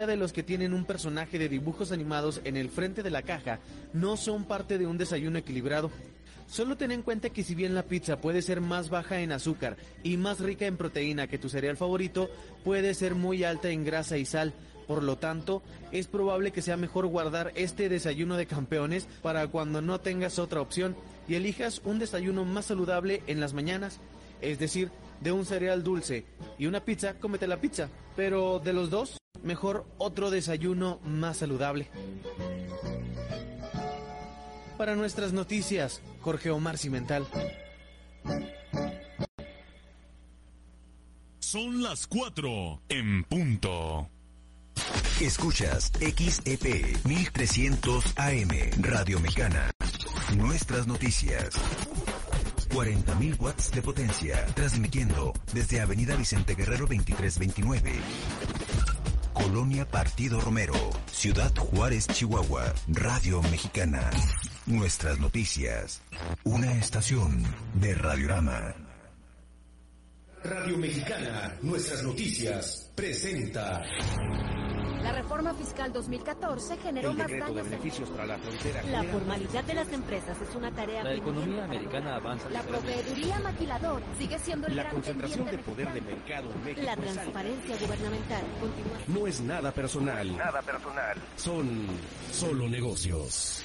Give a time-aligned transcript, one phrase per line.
[0.00, 3.60] de los que tienen un personaje de dibujos animados en el frente de la caja
[3.92, 5.88] no son parte de un desayuno equilibrado.
[6.48, 9.76] Solo ten en cuenta que si bien la pizza puede ser más baja en azúcar
[10.02, 12.28] y más rica en proteína que tu cereal favorito,
[12.64, 14.52] puede ser muy alta en grasa y sal.
[14.88, 15.62] Por lo tanto,
[15.92, 20.60] es probable que sea mejor guardar este desayuno de campeones para cuando no tengas otra
[20.60, 20.96] opción
[21.28, 24.00] y elijas un desayuno más saludable en las mañanas.
[24.44, 24.90] Es decir,
[25.20, 26.26] de un cereal dulce
[26.58, 27.88] y una pizza, cómete la pizza.
[28.14, 31.88] Pero de los dos, mejor otro desayuno más saludable.
[34.76, 37.26] Para nuestras noticias, Jorge Omar Cimental.
[41.38, 44.10] Son las 4 en punto.
[45.20, 48.48] Escuchas XEP 1300 AM
[48.80, 49.70] Radio Mexicana.
[50.36, 51.54] Nuestras noticias.
[52.74, 57.92] 40.000 watts de potencia, transmitiendo desde Avenida Vicente Guerrero 2329.
[59.32, 60.74] Colonia Partido Romero,
[61.06, 64.10] Ciudad Juárez, Chihuahua, Radio Mexicana.
[64.66, 66.02] Nuestras noticias.
[66.42, 68.74] Una estación de Radiorama.
[70.44, 73.82] Radio Mexicana, nuestras noticias, presenta.
[75.02, 78.82] La reforma fiscal 2014 generó El más de beneficios para la frontera.
[78.90, 82.50] La formalidad de las empresas es una tarea La economía americana avanza.
[82.50, 86.82] La proveeduría maquilador sigue siendo el La gran concentración de poder de mercado en México.
[86.84, 88.98] La transparencia gubernamental continúa.
[89.08, 90.36] No es nada personal.
[90.36, 91.16] Nada personal.
[91.36, 91.86] Son
[92.30, 93.64] solo negocios.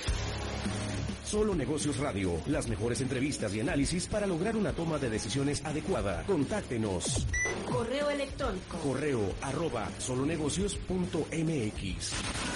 [1.29, 6.23] Solo Negocios Radio, las mejores entrevistas y análisis para lograr una toma de decisiones adecuada.
[6.25, 7.27] Contáctenos.
[7.71, 8.79] Correo electrónico.
[8.79, 12.13] Correo arroba solonegocios.mx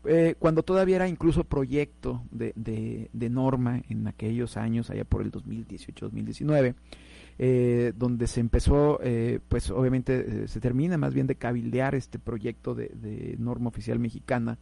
[0.05, 5.21] eh, cuando todavía era incluso proyecto de, de- de norma en aquellos años, allá por
[5.21, 6.75] el 2018-2019,
[7.39, 12.19] eh, donde se empezó, eh, pues obviamente eh, se termina más bien de cabildear este
[12.19, 14.57] proyecto de, norma oficial mexicana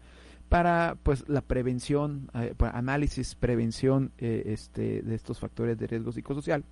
[0.50, 6.64] para pues la prevención, eh, análisis, prevención este, de estos factores de riesgo psicosocial.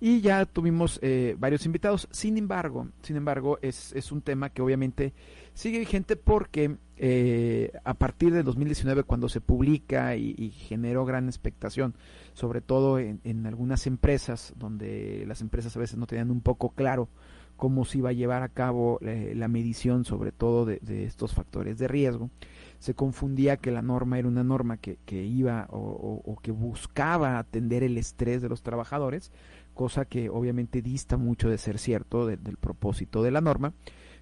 [0.00, 2.08] Y ya tuvimos eh, varios invitados.
[2.12, 5.12] Sin embargo, sin embargo, es, es un tema que obviamente
[5.54, 11.94] sigue vigente porque eh, a partir de 2019, cuando se publica y, generó gran expectación,
[12.32, 16.70] sobre todo en, en algunas empresas, donde las empresas a veces no tenían un poco
[16.70, 17.08] claro
[17.56, 21.34] cómo se iba a llevar a cabo eh, la medición, sobre todo de, de estos
[21.34, 22.30] factores de riesgo,
[22.78, 27.82] se confundía que la norma era una norma que, que iba o que buscaba atender
[27.82, 29.32] el estrés de los trabajadores,
[29.78, 33.72] cosa que obviamente dista mucho de ser cierto de- del propósito de la norma.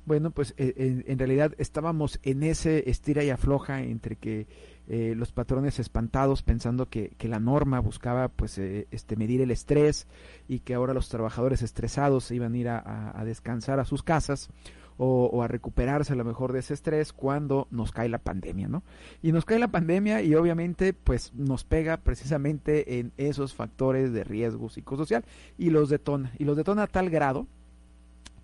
[0.04, 4.46] Bueno, pues eh, en, en realidad estábamos en ese estira y afloja entre que
[4.86, 9.50] eh, los patrones espantados pensando que, que la norma buscaba pues eh, este medir el
[9.50, 10.06] estrés
[10.46, 14.48] y que ahora los trabajadores estresados se iban a ir a, descansar a sus casas
[14.98, 18.82] o, a recuperarse a lo mejor de ese estrés cuando nos cae la pandemia, ¿no?
[19.22, 24.24] Y nos cae la pandemia y obviamente pues nos pega precisamente en esos factores de
[24.24, 25.24] riesgo psicosocial
[25.58, 26.32] y los detona.
[26.38, 27.46] Y los detona a tal grado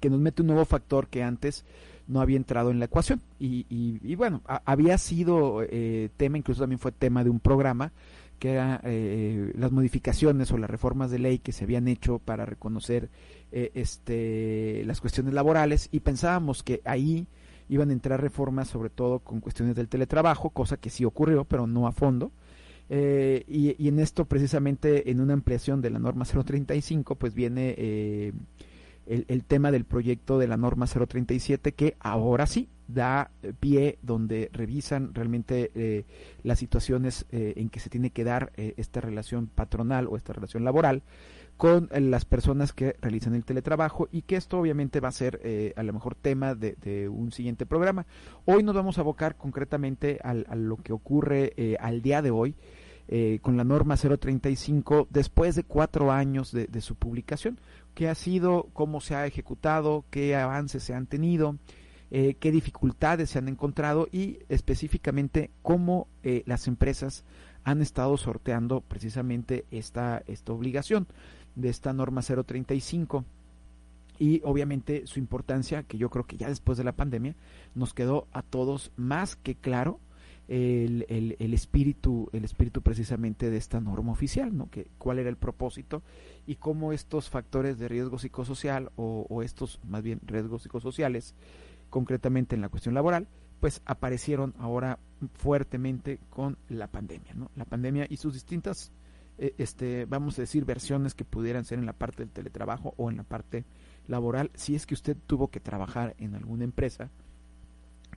[0.00, 1.64] que nos mete un nuevo factor que antes
[2.08, 3.20] no había entrado en la ecuación.
[3.38, 7.92] Y, y, bueno, había sido eh, tema, incluso también fue tema de un programa,
[8.38, 12.44] que era eh, las modificaciones o las reformas de ley que se habían hecho para
[12.44, 13.08] reconocer
[13.52, 17.26] eh, este, las cuestiones laborales y pensábamos que ahí
[17.68, 21.66] iban a entrar reformas sobre todo con cuestiones del teletrabajo, cosa que sí ocurrió, pero
[21.66, 22.32] no a fondo.
[22.90, 28.32] y, y, en esto precisamente en una ampliación de la norma 035 pues viene
[29.06, 35.14] el, tema del proyecto de la norma 037 que ahora sí da pie donde revisan
[35.14, 36.04] realmente eh,
[36.42, 40.32] las situaciones eh, en que se tiene que dar eh, esta relación patronal o esta
[40.32, 41.02] relación laboral
[41.56, 45.82] con las personas que realizan el teletrabajo y que esto obviamente va a ser a
[45.82, 48.06] lo mejor tema de, un siguiente programa.
[48.44, 52.56] Hoy nos vamos a abocar concretamente al, a lo que ocurre al día de hoy
[53.42, 57.60] con la norma 035 después de cuatro años de, de su publicación.
[57.94, 61.58] Qué ha sido, cómo se ha ejecutado, qué avances se han tenido,
[62.14, 67.24] eh, qué dificultades se han encontrado y específicamente cómo eh, las empresas
[67.64, 71.06] han estado sorteando precisamente esta, esta obligación
[71.54, 73.24] de esta norma 035
[74.18, 77.34] y obviamente su importancia que yo creo que ya después de la pandemia
[77.74, 79.98] nos quedó a todos más que claro
[80.48, 85.36] el, el, espíritu el espíritu precisamente de esta norma oficial no que cuál era el
[85.36, 86.02] propósito
[86.46, 91.34] y cómo estos factores de riesgo psicosocial o, o estos más bien riesgos psicosociales
[91.90, 93.28] concretamente en la cuestión laboral
[93.60, 94.98] pues aparecieron ahora
[95.34, 98.92] fuertemente con la pandemia no la pandemia y sus distintas
[99.38, 103.16] este vamos a decir versiones que pudieran ser en la parte del teletrabajo o en
[103.16, 103.64] la parte
[104.06, 107.10] laboral si es que usted tuvo que trabajar en alguna empresa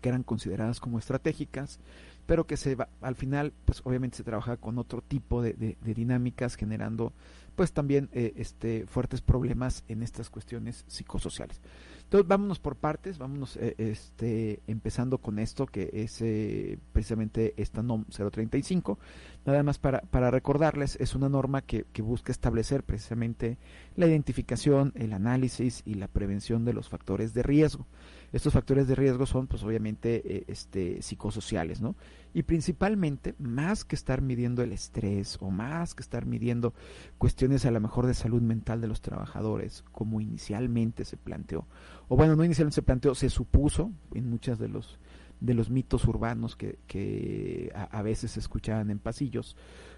[0.02, 1.80] que eran consideradas como estratégicas
[2.26, 5.94] pero que se va, al final, pues obviamente se trabaja con otro tipo de, de,
[5.94, 7.14] dinámicas, generando
[7.56, 11.62] pues también eh, este, fuertes problemas en estas cuestiones psicosociales.
[12.04, 17.82] Entonces vámonos por partes, vámonos eh, este, empezando con esto que es eh, precisamente esta
[17.82, 19.00] NOM 035.
[19.46, 23.60] Nada más para, para recordarles, es una norma que, que busca establecer precisamente
[23.96, 27.86] la identificación, el análisis y la prevención de los factores de riesgo.
[28.34, 31.96] Estos factores de riesgo son, pues obviamente, eh, este, psicosociales, ¿no?
[32.34, 36.74] Y principalmente, más que estar midiendo el estrés o más que estar midiendo
[37.20, 41.68] cuestiones a lo mejor de salud mental de los trabajadores, como inicialmente se planteó,
[42.08, 45.00] o bueno, no inicialmente se planteó, se supuso en muchos de los
[45.40, 49.56] de los mitos urbanos que, que a, veces se escuchaban en pasillos,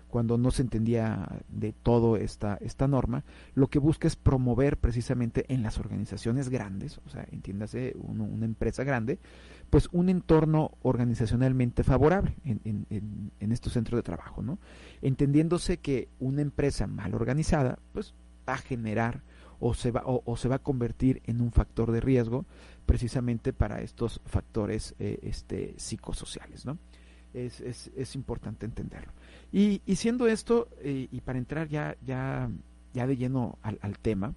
[0.07, 3.25] cuando no se entendía de todo esta, esta norma,
[3.55, 8.83] lo que busca es promover precisamente en las organizaciones grandes, o sea, entiéndase una empresa
[8.85, 9.19] grande,
[9.69, 14.59] pues un entorno organizacionalmente favorable en, en, en, estos centros de trabajo, ¿no?
[15.01, 18.13] Entendiéndose que una empresa mal organizada, pues
[18.47, 19.23] va a generar
[19.59, 22.45] o se va, o, se va a convertir en un factor de riesgo
[22.85, 26.77] precisamente para estos factores eh, este, psicosociales, ¿no?
[27.33, 29.11] Es, es, es importante entenderlo.
[29.51, 32.49] Y, siendo esto, eh, y para entrar ya, ya,
[32.93, 34.33] ya de lleno al, tema,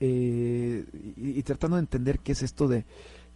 [0.00, 0.84] eh,
[1.16, 2.84] y, tratando de entender qué es esto de,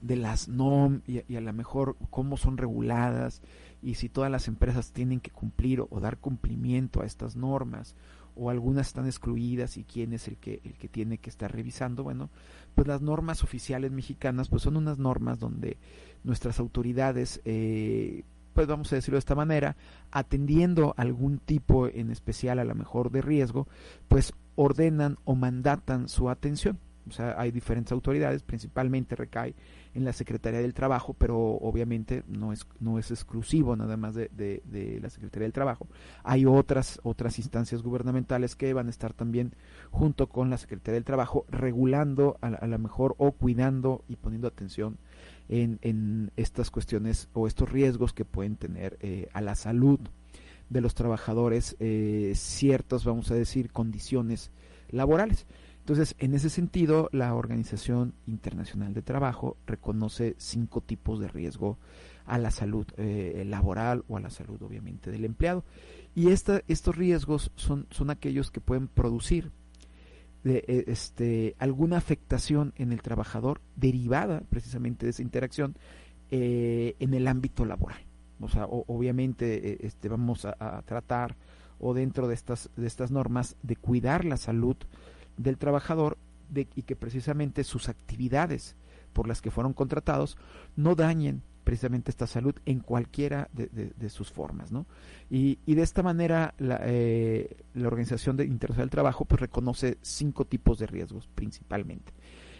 [0.00, 3.42] de las NOM y, a lo mejor cómo son reguladas
[3.82, 7.94] y si todas las empresas tienen que cumplir o, dar cumplimiento a estas normas
[8.38, 12.04] o algunas están excluidas y quién es el que el que tiene que estar revisando
[12.04, 12.30] bueno
[12.74, 15.76] pues las normas oficiales mexicanas pues son unas normas donde
[16.24, 18.24] nuestras autoridades eh,
[18.58, 19.76] pues vamos a decirlo de esta manera,
[20.10, 23.68] atendiendo algún tipo en especial a lo mejor de riesgo,
[24.08, 26.76] pues ordenan o mandatan su atención.
[27.08, 29.54] O sea, hay diferentes autoridades, principalmente recae
[29.98, 34.30] en la Secretaría del Trabajo, pero obviamente no es, no es exclusivo nada más de,
[34.32, 35.86] de, la Secretaría del Trabajo.
[36.24, 39.54] Hay otras, otras instancias gubernamentales que van a estar también
[39.90, 44.48] junto con la Secretaría del Trabajo regulando a, a lo mejor o cuidando y poniendo
[44.48, 44.98] atención
[45.48, 50.00] en, en estas cuestiones o estos riesgos que pueden tener eh, a la salud
[50.70, 54.50] de los trabajadores eh, ciertas, vamos a decir, condiciones
[54.90, 55.46] laborales.
[55.88, 61.78] Entonces, en ese sentido, la Organización Internacional de Trabajo reconoce cinco tipos de riesgo
[62.26, 65.64] a la salud eh, laboral o a la salud, obviamente, del empleado.
[66.14, 69.50] Y esta, estos riesgos son, son aquellos que pueden producir
[70.44, 75.74] de eh, este, alguna afectación en el trabajador derivada precisamente de esa interacción
[76.30, 78.02] eh, en el ámbito laboral.
[78.40, 81.34] o sea, obviamente eh, este, vamos a, tratar
[81.78, 84.76] o dentro de estas, de estas normas de cuidar la salud
[85.38, 86.18] del trabajador
[86.50, 88.76] de, y que precisamente sus actividades
[89.12, 90.36] por las que fueron contratados
[90.76, 94.86] no dañen precisamente esta salud en cualquiera de, sus formas, ¿no?
[95.30, 100.78] Y, de esta manera la, eh, la Organización Internacional del Trabajo pues reconoce cinco tipos
[100.78, 102.12] de riesgos principalmente.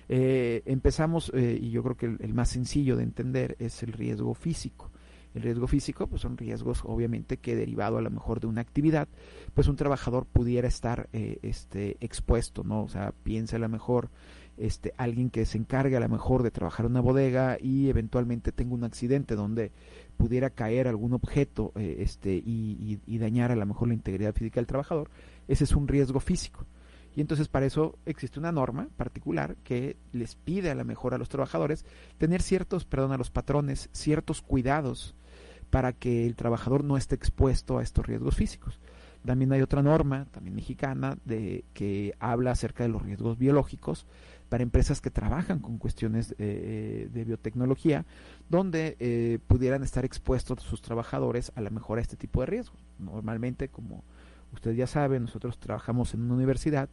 [0.08, 4.34] Eh, empezamos, eh, y yo creo que el, más sencillo de entender es el riesgo
[4.34, 4.90] físico.
[5.34, 9.08] El riesgo físico, pues son riesgos obviamente que derivado a lo mejor de una actividad,
[9.54, 12.82] pues un trabajador pudiera estar eh, este, expuesto, ¿no?
[12.82, 14.10] O sea, piensa a lo mejor
[14.56, 18.52] este, alguien que se encargue a lo mejor de trabajar en una bodega y eventualmente
[18.52, 19.70] tenga un accidente donde
[20.16, 24.66] pudiera caer algún objeto este, y, y dañar a lo mejor la integridad física del
[24.66, 25.10] trabajador,
[25.46, 26.66] ese es un riesgo físico.
[27.18, 31.18] Y entonces para eso existe una norma particular que les pide a la mejor a
[31.18, 31.84] los trabajadores
[32.16, 35.16] tener ciertos, perdón, a los patrones, ciertos cuidados
[35.68, 38.78] para que el trabajador no esté expuesto a estos riesgos físicos.
[39.26, 44.06] También hay otra norma, también mexicana, de que habla acerca de los riesgos biológicos
[44.48, 48.06] para empresas que trabajan con cuestiones eh, de biotecnología,
[48.48, 52.78] donde eh, pudieran estar expuestos sus trabajadores a la mejor a este tipo de riesgos.
[53.00, 54.04] Normalmente, como
[54.52, 56.88] Usted ya sabe, nosotros trabajamos en una universidad.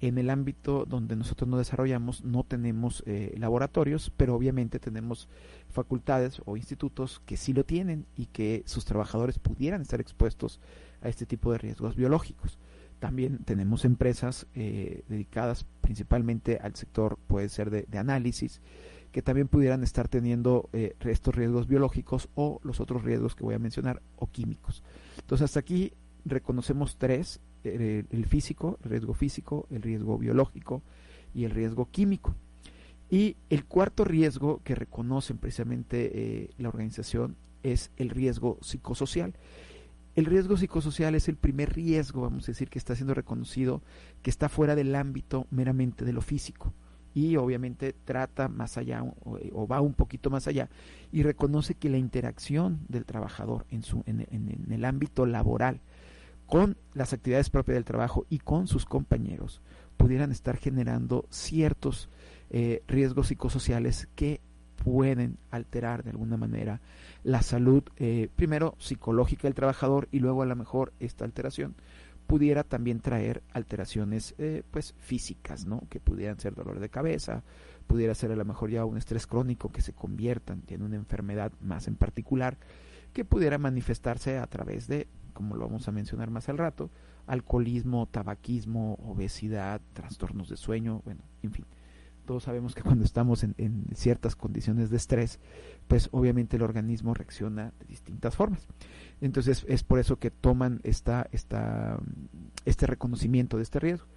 [0.00, 5.28] En el ámbito donde nosotros nos desarrollamos no tenemos eh, laboratorios, pero obviamente tenemos
[5.70, 10.60] facultades o institutos que sí lo tienen y que sus trabajadores pudieran estar expuestos
[11.02, 12.58] a este tipo de riesgos biológicos.
[12.98, 18.60] También tenemos empresas eh, dedicadas principalmente al sector, puede ser de, análisis,
[19.12, 23.54] que también pudieran estar teniendo eh, estos riesgos biológicos o los otros riesgos que voy
[23.54, 24.82] a mencionar o químicos.
[25.18, 25.92] Entonces hasta aquí
[26.28, 30.82] reconocemos tres, el, físico, el riesgo físico, el riesgo biológico
[31.34, 32.34] y el riesgo químico.
[33.10, 39.34] Y el cuarto riesgo que reconocen precisamente eh, la organización es el riesgo psicosocial.
[40.14, 43.82] El riesgo psicosocial es el primer riesgo, vamos a decir, que está siendo reconocido,
[44.22, 46.74] que está fuera del ámbito meramente de lo físico.
[47.14, 50.68] Y obviamente trata más allá o, va un poquito más allá
[51.10, 55.80] y reconoce que la interacción del trabajador en, su, en el ámbito laboral
[56.48, 59.60] con las actividades propias del trabajo y con sus compañeros
[59.96, 62.08] pudieran estar generando ciertos
[62.50, 64.40] eh, riesgos psicosociales que
[64.82, 66.80] pueden alterar de alguna manera
[67.22, 71.74] la salud, eh, primero psicológica del trabajador y luego a lo mejor esta alteración
[72.26, 75.82] pudiera también traer alteraciones eh, pues físicas, ¿no?
[75.90, 77.42] Que pudieran ser dolor de cabeza,
[77.86, 81.52] pudiera ser a lo mejor ya un estrés crónico que se conviertan en una enfermedad
[81.60, 82.56] más en particular
[83.12, 86.90] que pudiera manifestarse a través de como lo vamos a mencionar más al rato,
[87.28, 91.64] alcoholismo, tabaquismo, obesidad, trastornos de sueño, bueno, en fin.
[92.26, 95.38] Todos sabemos que cuando estamos en, ciertas condiciones de estrés,
[95.86, 98.66] pues obviamente el organismo reacciona de distintas formas.
[99.20, 102.00] Entonces es por eso que toman esta, esta,
[102.64, 104.08] este reconocimiento de este riesgo.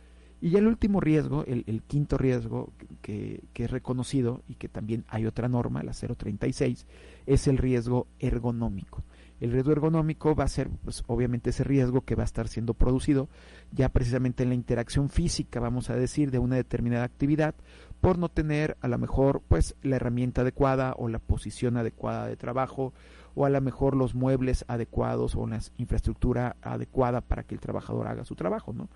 [0.41, 2.73] Y ya el último riesgo, el, quinto riesgo
[3.03, 6.87] que, que, es reconocido y que también hay otra norma, la 036,
[7.27, 9.03] es el riesgo ergonómico.
[9.41, 12.75] El riesgo ergonómico va a ser, pues, obviamente, ese riesgo que va a estar siendo
[12.75, 13.27] producido
[13.71, 17.55] ya precisamente en la interacción física, vamos a decir, de una determinada actividad,
[18.01, 22.37] por no tener a lo mejor, pues, la herramienta adecuada o la posición adecuada de
[22.37, 22.93] trabajo,
[23.33, 28.07] o a lo mejor los muebles adecuados o la infraestructura adecuada para que el trabajador
[28.07, 28.89] haga su trabajo, ¿no?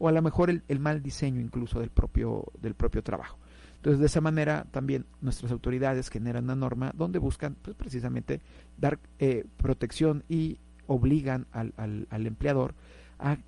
[0.00, 3.38] O a lo mejor el, el mal diseño incluso del propio, del propio trabajo.
[3.82, 8.40] Entonces, de esa manera también nuestras autoridades generan una norma donde buscan pues, precisamente
[8.78, 12.76] dar eh, protección y obligan al, al, empleador
[13.18, 13.38] a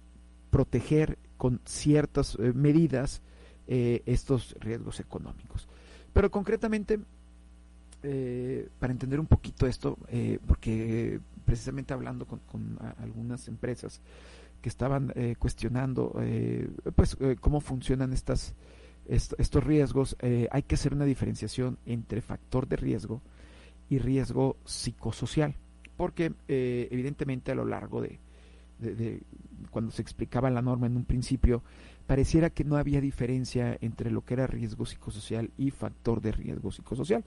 [0.50, 3.22] proteger con ciertas eh, medidas
[3.68, 5.68] eh, estos riesgos económicos.
[6.12, 6.98] Pero concretamente,
[8.80, 9.98] para entender un poquito esto,
[10.46, 14.00] porque precisamente hablando con, con algunas empresas
[14.60, 16.14] que estaban cuestionando
[16.94, 18.54] pues cómo funcionan estas
[19.06, 23.22] estos riesgos, eh, hay que hacer una diferenciación entre factor de riesgo
[23.88, 25.56] y riesgo psicosocial,
[25.96, 28.18] porque eh, evidentemente a lo largo de,
[29.70, 31.62] cuando se explicaba la norma en un principio,
[32.06, 36.72] pareciera que no había diferencia entre lo que era riesgo psicosocial y factor de riesgo
[36.72, 37.24] psicosocial.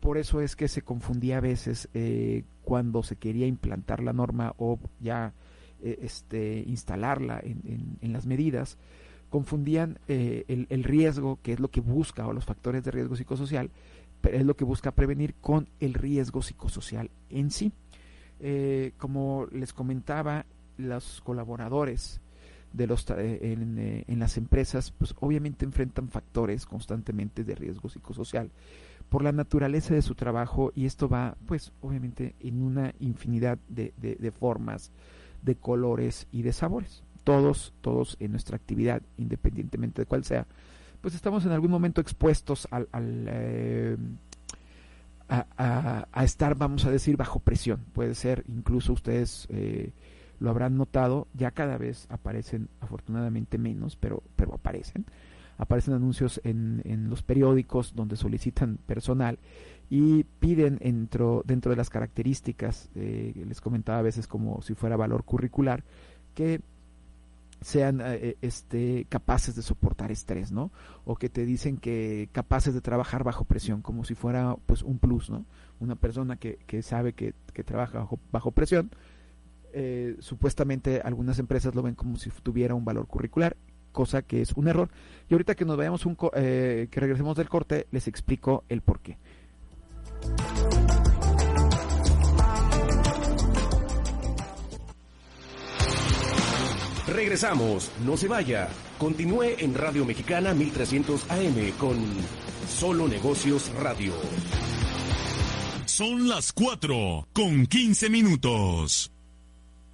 [0.00, 4.54] Por eso es que se confundía a veces eh, cuando se quería implantar la norma
[4.58, 5.34] o ya
[5.80, 8.78] este, instalarla en las medidas
[9.30, 13.70] confundían eh, el, riesgo, que es lo que busca, o los factores de riesgo psicosocial,
[14.22, 17.72] es lo que busca prevenir con el riesgo psicosocial en sí.
[18.40, 22.20] Eh, como les comentaba, los colaboradores
[22.72, 28.50] de los eh, en, en, las empresas, pues obviamente enfrentan factores constantemente de riesgo psicosocial,
[29.08, 33.92] por la naturaleza de su trabajo y esto va pues obviamente en una infinidad de,
[33.96, 34.92] de, formas,
[35.42, 37.02] de colores y de sabores.
[37.28, 40.46] Todos, todos en nuestra actividad, independientemente de cuál sea,
[41.02, 43.98] pues estamos en algún momento expuestos al, eh,
[45.28, 47.84] a, estar, vamos a decir, bajo presión.
[47.92, 49.92] Puede ser, incluso ustedes eh,
[50.40, 55.04] lo habrán notado, ya cada vez aparecen, afortunadamente menos, pero, pero aparecen.
[55.58, 59.38] Aparecen anuncios en, en los periódicos donde solicitan personal
[59.90, 64.96] y piden dentro, dentro de las características, eh, les comentaba a veces como si fuera
[64.96, 65.84] valor curricular,
[66.34, 66.62] que
[67.60, 70.70] sean eh, eh, este, capaces de soportar estrés, ¿no?
[71.04, 74.98] O que te dicen que capaces de trabajar bajo presión, como si fuera pues un
[74.98, 75.44] plus, ¿no?
[75.80, 78.90] Una persona que, que sabe que, que trabaja bajo, bajo presión,
[79.72, 83.56] eh, supuestamente algunas empresas lo ven como si tuviera un valor curricular,
[83.92, 84.88] cosa que es un error.
[85.28, 89.18] Y ahorita que nos vayamos un que regresemos del corte, les explico el por qué.
[97.12, 98.68] Regresamos, no se vaya.
[98.98, 101.96] Continúe en Radio Mexicana 1300 AM con
[102.68, 104.12] Solo Negocios Radio.
[105.86, 109.10] Son las 4 con 15 minutos.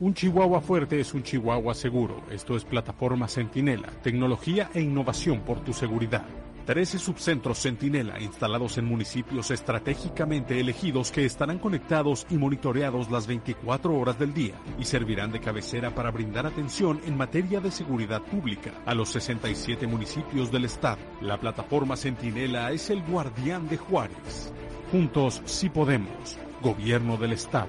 [0.00, 2.20] Un chihuahua fuerte es un chihuahua seguro.
[2.28, 6.24] Esto es Plataforma Centinela, tecnología e innovación por tu seguridad.
[6.66, 13.96] 13 subcentros Centinela instalados en municipios estratégicamente elegidos que estarán conectados y monitoreados las 24
[13.96, 18.72] horas del día y servirán de cabecera para brindar atención en materia de seguridad pública
[18.86, 20.98] a los 67 municipios del estado.
[21.20, 24.52] La plataforma Centinela es el guardián de Juárez.
[24.90, 26.36] Juntos sí podemos.
[26.62, 27.68] Gobierno del Estado.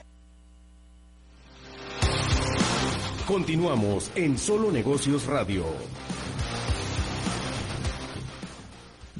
[3.27, 5.63] Continuamos en Solo Negocios Radio.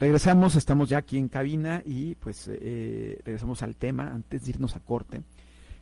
[0.02, 4.76] Regresamos, estamos ya aquí en cabina y pues eh, regresamos al tema antes de irnos
[4.76, 5.22] a corte.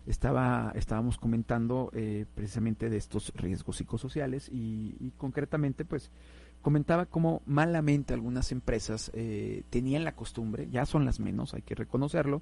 [0.06, 6.12] Estaba, estábamos comentando eh, precisamente de estos riesgos psicosociales y, concretamente pues
[6.62, 11.76] comentaba cómo malamente algunas empresas eh, tenían la costumbre, ya son las menos, hay que
[11.76, 12.42] reconocerlo,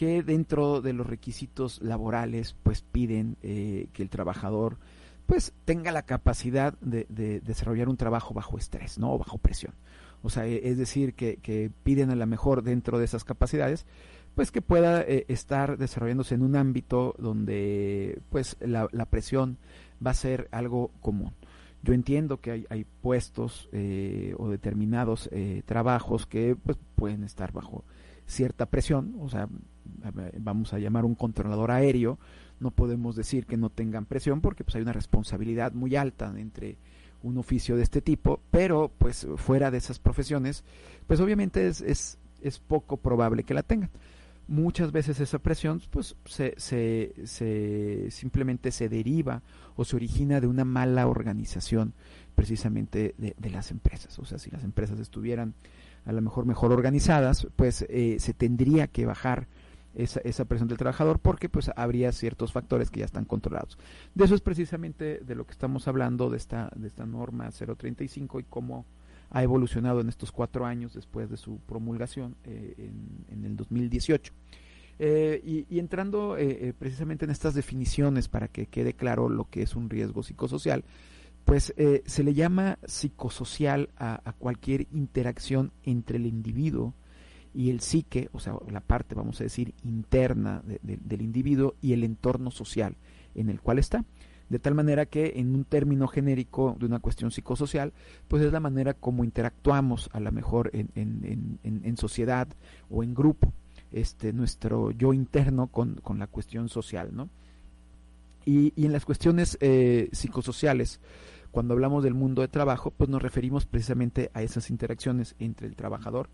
[0.00, 4.78] que dentro de los requisitos laborales pues piden que el trabajador
[5.26, 7.04] pues tenga la capacidad de,
[7.44, 9.12] desarrollar un trabajo bajo estrés, ¿no?
[9.12, 9.74] O bajo presión.
[10.22, 13.84] O sea, e, es decir, que, piden a lo mejor dentro de esas capacidades,
[14.34, 19.58] pues que pueda eh, estar desarrollándose en un ámbito donde pues la, presión
[20.04, 21.34] va a ser algo común.
[21.82, 27.84] Yo entiendo que hay, puestos eh, o determinados eh, trabajos que pues pueden estar bajo
[28.30, 29.48] cierta presión, o sea,
[30.38, 32.18] vamos a llamar un controlador aéreo,
[32.58, 36.76] no podemos decir que no tengan presión porque pues hay una responsabilidad muy alta entre
[37.22, 40.64] un oficio de este tipo, pero pues fuera de esas profesiones,
[41.06, 43.90] pues obviamente es, es, es poco probable que la tengan.
[44.48, 49.42] Muchas veces esa presión pues se, se, se simplemente se deriva
[49.76, 51.94] o se origina de una mala organización
[52.34, 54.18] precisamente de, de las empresas.
[54.18, 55.54] O sea, si las empresas estuvieran
[56.04, 59.46] a lo mejor mejor organizadas, pues eh, se tendría que bajar
[59.94, 63.78] esa, esa presión del trabajador porque pues habría ciertos factores que ya están controlados.
[64.14, 68.40] De eso es precisamente de lo que estamos hablando de esta, de esta norma 035
[68.40, 68.86] y cómo
[69.30, 74.32] ha evolucionado en estos cuatro años después de su promulgación en, en, el 2018.
[74.98, 76.36] y, y, entrando
[76.78, 80.84] precisamente en estas definiciones para que quede claro lo que es un riesgo psicosocial,
[81.44, 81.72] pues
[82.06, 86.94] se le llama psicosocial a, cualquier interacción entre el individuo
[87.54, 92.04] y el psique, o sea, la parte, vamos a decir, interna del individuo y el
[92.04, 92.96] entorno social
[93.34, 94.04] en el cual está.
[94.48, 97.92] De tal manera que en un término genérico de una cuestión psicosocial,
[98.26, 102.48] pues es la manera como interactuamos a lo mejor en, sociedad
[102.88, 103.52] o en grupo,
[103.92, 107.28] este, nuestro yo interno con, con la cuestión social, ¿no?
[108.44, 111.00] Y, y en las cuestiones eh, psicosociales,
[111.50, 115.76] cuando hablamos del mundo de trabajo, pues nos referimos precisamente a esas interacciones entre el
[115.76, 116.28] trabajador,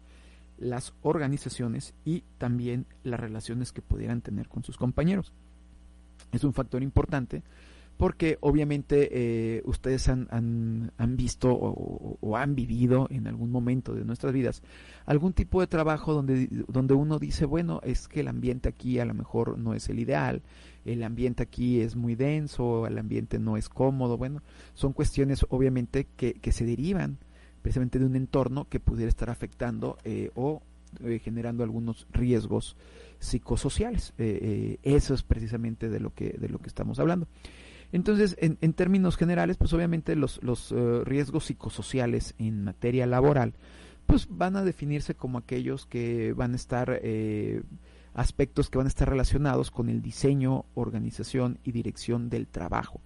[0.59, 5.33] las organizaciones y también las relaciones que pudieran tener con sus compañeros.
[6.33, 7.43] Es un factor importante
[7.97, 13.95] porque obviamente eh, ustedes han, han, han visto o, o, han vivido en algún momento
[13.95, 14.63] de nuestras vidas
[15.07, 19.05] algún tipo de trabajo donde, donde uno dice, bueno, es que el ambiente aquí a
[19.05, 20.43] lo mejor no es el ideal,
[20.85, 24.43] el ambiente aquí es muy denso, el ambiente no es cómodo, bueno,
[24.75, 27.19] son cuestiones obviamente que, que se derivan
[27.67, 30.63] precisamente de un entorno que pudiera estar afectando eh, o
[31.03, 32.77] eh, generando algunos riesgos
[33.19, 34.15] psicosociales.
[34.19, 37.27] Eh, eso es precisamente de lo que, de lo que estamos hablando.
[37.91, 40.73] Entonces, en, en términos generales, pues obviamente los, los
[41.05, 43.53] riesgos psicosociales en materia laboral,
[44.07, 47.01] pues van a definirse como aquellos que van a estar
[48.15, 53.01] aspectos que van a estar relacionados con el diseño, organización y dirección del trabajo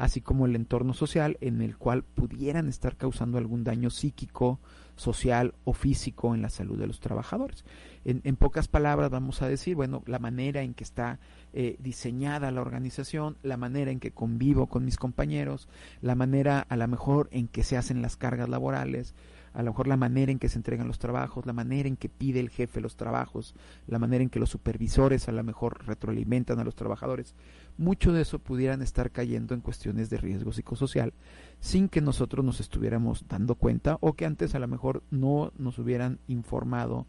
[0.00, 4.58] así como el entorno social en el cual pudieran estar causando algún daño psíquico,
[4.96, 7.64] social o físico en la salud de los trabajadores.
[8.04, 11.20] En, pocas palabras vamos a decir, bueno, la manera en que está
[11.52, 15.68] eh, diseñada la organización, la manera en que convivo con mis compañeros,
[16.00, 19.14] la manera a lo mejor en que se hacen las cargas laborales,
[19.52, 22.08] a lo mejor la manera en que se entregan los trabajos, la manera en que
[22.08, 23.54] pide el jefe los trabajos,
[23.86, 27.34] la manera en que los supervisores a lo mejor retroalimentan a los trabajadores,
[27.78, 31.12] mucho de eso pudieran estar cayendo en cuestiones de riesgo psicosocial
[31.60, 35.78] sin que nosotros nos estuviéramos dando cuenta o que antes a lo mejor no nos
[35.78, 37.06] hubieran informado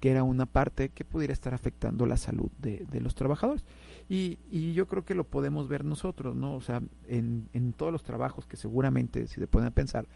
[0.00, 3.64] que era una parte que pudiera estar afectando la salud de, de los trabajadores.
[4.08, 6.54] Y, y, yo creo que lo podemos ver nosotros, ¿no?
[6.54, 10.06] O sea, en, en todos los trabajos que seguramente, si se pueden pensar,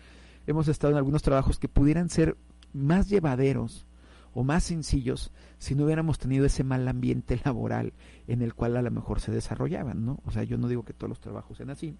[0.47, 2.37] hemos estado en algunos trabajos que pudieran ser
[2.73, 3.87] más llevaderos
[4.33, 7.93] o más sencillos si no hubiéramos tenido ese mal ambiente laboral
[8.27, 10.21] en el cual a lo mejor se desarrollaban, ¿no?
[10.25, 11.97] O sea, yo no digo que todos los trabajos sean así,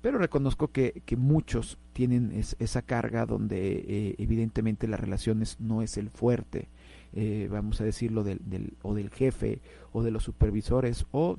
[0.00, 5.96] pero reconozco que, que muchos tienen esa carga donde eh, evidentemente las relaciones no es
[5.96, 6.68] el fuerte,
[7.14, 9.60] eh, vamos a decirlo, del, del, o del jefe
[9.92, 11.38] o de los supervisores o,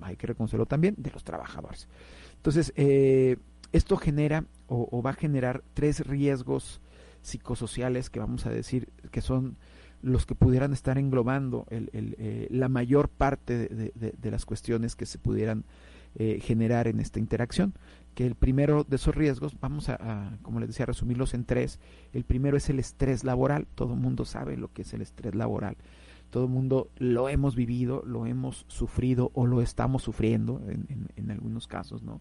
[0.00, 1.88] hay que reconocerlo también, de los trabajadores.
[2.36, 3.36] Entonces, eh,
[3.72, 6.80] esto genera o, va a generar tres riesgos
[7.22, 9.56] psicosociales que vamos a decir que son
[10.02, 14.96] los que pudieran estar englobando el, el, eh, la mayor parte de, de, las cuestiones
[14.96, 15.64] que se pudieran
[16.14, 17.74] eh, generar en esta interacción.
[18.14, 21.78] Que el primero de esos riesgos, vamos a, como les decía, resumirlos en tres.
[22.12, 23.66] El primero es el estrés laboral.
[23.74, 25.76] Todo el mundo sabe lo que es el estrés laboral.
[26.30, 31.08] Todo el mundo lo hemos vivido, lo hemos sufrido o lo estamos sufriendo en, en,
[31.16, 32.20] en algunos casos, ¿no?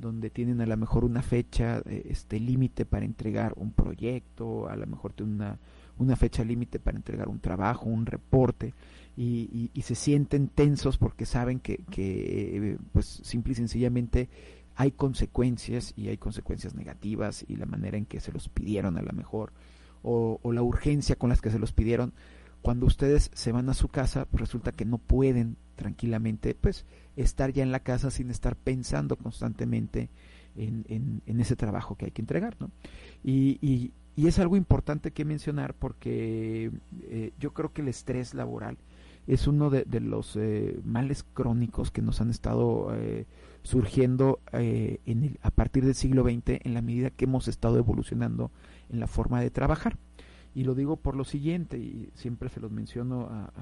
[0.00, 4.76] Donde tienen a lo mejor una fecha eh, este límite para entregar un proyecto, a
[4.76, 5.58] lo mejor tienen una,
[5.98, 8.74] una fecha límite para entregar un trabajo, un reporte,
[9.16, 14.28] y, y, y, se sienten tensos porque saben que, que pues simple y sencillamente
[14.76, 19.02] hay consecuencias y hay consecuencias negativas y la manera en que se los pidieron a
[19.02, 19.52] lo mejor,
[20.02, 22.14] o, o la urgencia con las que se los pidieron,
[22.62, 26.84] cuando ustedes se van a su casa, resulta que no pueden tranquilamente, pues,
[27.16, 30.10] estar ya en la casa sin estar pensando constantemente
[30.56, 30.84] en,
[31.26, 32.70] en, ese trabajo que hay que entregar, ¿no?
[33.24, 36.70] Y, y, y es algo importante que mencionar porque
[37.02, 38.76] eh, yo creo que el estrés laboral
[39.26, 43.26] es uno de, de los eh, males crónicos que nos han estado eh,
[43.62, 48.50] surgiendo en el, a partir del siglo XX en la medida que hemos estado evolucionando
[48.90, 49.96] en la forma de trabajar.
[50.54, 53.52] Y lo digo por lo siguiente, y siempre se los menciono a,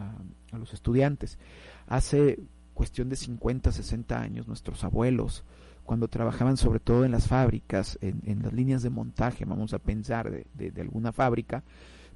[0.52, 1.38] a, los estudiantes.
[1.86, 2.38] Hace
[2.74, 5.44] cuestión de 50, 60 años, nuestros abuelos,
[5.84, 9.78] cuando trabajaban sobre todo en las fábricas, en, en las líneas de montaje, vamos a
[9.78, 11.62] pensar, de, de, de, alguna fábrica,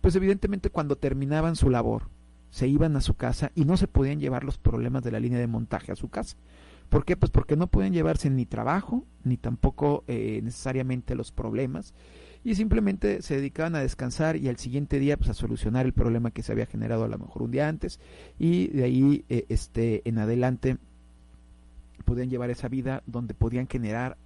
[0.00, 2.08] pues evidentemente cuando terminaban su labor,
[2.50, 5.38] se iban a su casa y no se podían llevar los problemas de la línea
[5.38, 6.36] de montaje a su casa.
[6.92, 7.16] ¿Por qué?
[7.16, 11.94] Pues porque no pueden llevarse ni trabajo, ni tampoco eh, necesariamente los problemas,
[12.44, 16.30] y simplemente se dedicaban a descansar y al siguiente día pues a solucionar el problema
[16.30, 18.00] que se había generado a lo mejor un día antes
[18.38, 20.78] y de ahí eh, este en adelante
[22.04, 24.16] podían llevar esa vida donde podían generar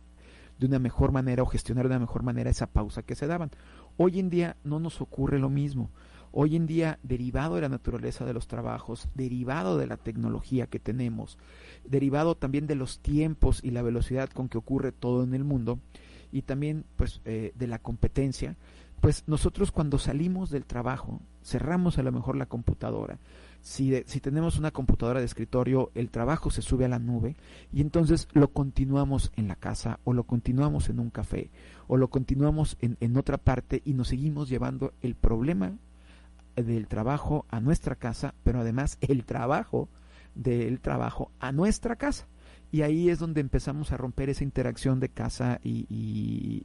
[0.58, 3.50] de una mejor manera o gestionar de una mejor manera esa pausa que se daban.
[3.96, 5.90] Hoy en día no nos ocurre lo mismo.
[6.32, 10.78] Hoy en día, derivado de la naturaleza de los trabajos, derivado de la tecnología que
[10.78, 11.38] tenemos,
[11.84, 15.78] derivado también de los tiempos y la velocidad con que ocurre todo en el mundo,
[16.36, 18.56] y también pues eh, de la competencia,
[19.00, 23.18] pues nosotros cuando salimos del trabajo, cerramos a lo mejor la computadora,
[23.62, 27.36] si, si, tenemos una computadora de escritorio, el trabajo se sube a la nube
[27.72, 31.50] y entonces lo continuamos en la casa o lo continuamos en un café
[31.88, 35.72] o lo continuamos en, en otra parte y nos seguimos llevando el problema
[36.54, 39.88] del trabajo a nuestra casa, pero además el trabajo
[40.34, 42.26] del trabajo a nuestra casa.
[42.72, 45.86] Y ahí es donde empezamos a romper esa interacción de casa y,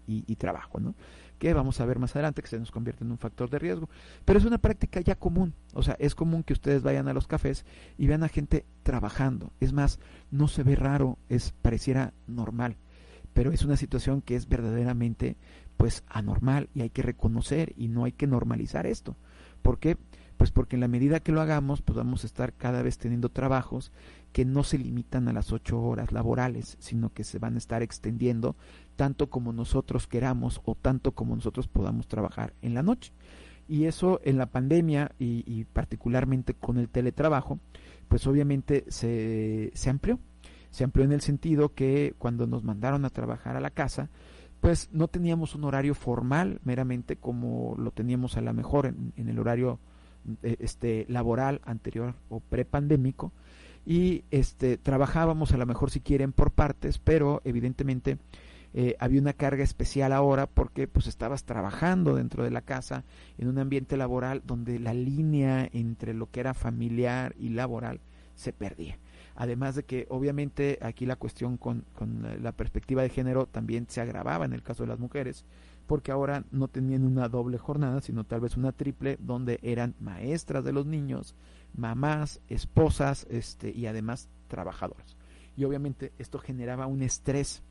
[0.08, 0.96] y, trabajo, ¿no?
[1.38, 3.90] Que vamos a ver más adelante que se nos convierte en un factor de riesgo.
[4.26, 5.54] Pero es una práctica ya común.
[5.74, 7.66] O sea, es común que ustedes vayan a los cafés
[7.98, 9.54] y vean a gente trabajando.
[9.60, 10.00] Es más,
[10.32, 12.78] no se ve raro, es pareciera normal.
[13.34, 15.38] Pero es una situación que es verdaderamente
[15.78, 19.16] pues anormal y hay que reconocer y no hay que normalizar esto.
[19.62, 19.98] ¿Por qué?
[20.38, 23.30] Pues porque en la medida que lo hagamos, pues vamos a estar cada vez teniendo
[23.30, 23.92] trabajos
[24.32, 27.82] que no se limitan a las ocho horas laborales, sino que se van a estar
[27.82, 28.56] extendiendo
[28.96, 33.12] tanto como nosotros queramos o tanto como nosotros podamos trabajar en la noche.
[33.67, 37.60] Y eso en la pandemia y, particularmente con el teletrabajo,
[38.08, 40.20] pues obviamente se, se amplió.
[40.72, 44.10] Se amplió en el sentido que cuando nos mandaron a trabajar a la casa,
[44.62, 49.39] pues no teníamos un horario formal meramente como lo teníamos a lo mejor en, el
[49.39, 49.80] horario
[50.44, 53.34] eh, este laboral anterior o prepandémico
[53.86, 58.17] y este trabajábamos a lo mejor si quieren por partes pero evidentemente
[58.74, 63.04] eh, había una carga especial ahora porque pues estabas trabajando dentro de la casa
[63.38, 68.00] en un ambiente laboral donde la línea entre lo que era familiar y laboral
[68.36, 68.98] se perdía.
[69.36, 71.86] Además de que obviamente aquí la cuestión con,
[72.41, 75.46] la perspectiva de género también se agravaba en el caso de las mujeres,
[75.92, 80.64] porque ahora no tenían una doble jornada, sino tal vez una triple, donde eran maestras
[80.64, 81.36] de los niños,
[81.76, 85.18] mamás, esposas, este, y además trabajadoras.
[85.58, 87.62] Y obviamente esto generaba un estrés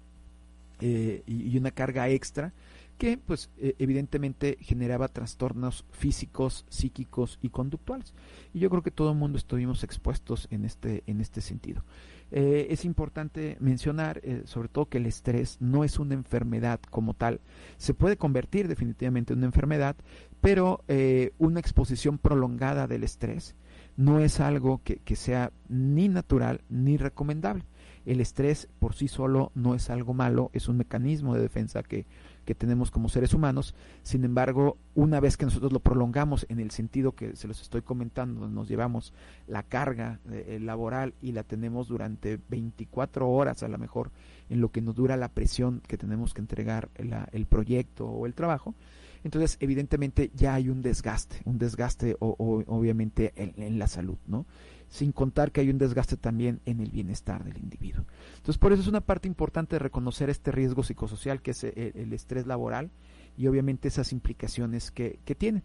[0.82, 2.52] eh, y, una carga extra
[2.98, 8.12] que pues e, evidentemente generaba trastornos físicos, psíquicos y conductuales.
[8.52, 11.84] Y yo creo que todo el mundo estuvimos expuestos en este, en este sentido.
[12.32, 17.14] Eh, es importante mencionar eh, sobre todo que el estrés no es una enfermedad como
[17.14, 17.40] tal.
[17.76, 19.96] Se puede convertir definitivamente en una enfermedad,
[20.40, 23.56] pero eh, una exposición prolongada del estrés
[23.96, 27.64] no es algo que, que sea ni natural ni recomendable.
[28.06, 32.06] El estrés por sí solo no es algo malo, es un mecanismo de defensa que
[32.50, 33.76] que tenemos como seres humanos.
[34.02, 37.82] Sin embargo, una vez que nosotros lo prolongamos en el sentido que se los estoy
[37.82, 39.14] comentando, nos llevamos
[39.46, 44.10] la carga eh, laboral y la tenemos durante 24 horas a lo mejor
[44.48, 48.34] en lo que nos dura la presión que tenemos que entregar el proyecto o el
[48.34, 48.74] trabajo,
[49.22, 52.34] entonces evidentemente ya hay un desgaste, un desgaste o,
[52.66, 54.44] obviamente en, en, la salud, ¿no?
[54.90, 58.04] Sin contar que hay un desgaste también en el bienestar del individuo.
[58.36, 62.12] Entonces, por eso es una parte importante reconocer este riesgo psicosocial que es eh, el,
[62.12, 62.90] estrés laboral
[63.38, 65.62] y obviamente esas implicaciones que, que tienen.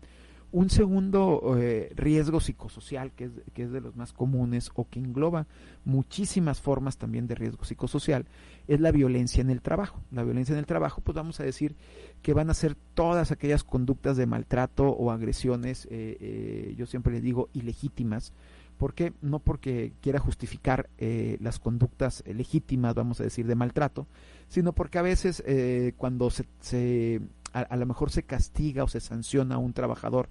[0.52, 5.00] Un segundo eh, riesgo psicosocial, que es, que es de los más comunes o que
[5.00, 5.48] engloba
[5.84, 8.28] muchísimas formas también de riesgo psicosocial,
[8.68, 10.02] es la violencia en el trabajo.
[10.12, 11.76] La violencia en el trabajo, pues vamos a decir
[12.22, 17.24] que van a ser todas aquellas conductas de maltrato o agresiones, eh, yo siempre les
[17.24, 18.32] digo, ilegítimas,
[18.78, 19.14] ¿Por qué?
[19.22, 24.08] No porque quiera justificar eh, las conductas legítimas, vamos a decir, de maltrato,
[24.50, 27.22] sino porque a veces eh, cuando se, se
[27.54, 30.28] a, lo mejor se castiga o se sanciona a un trabajador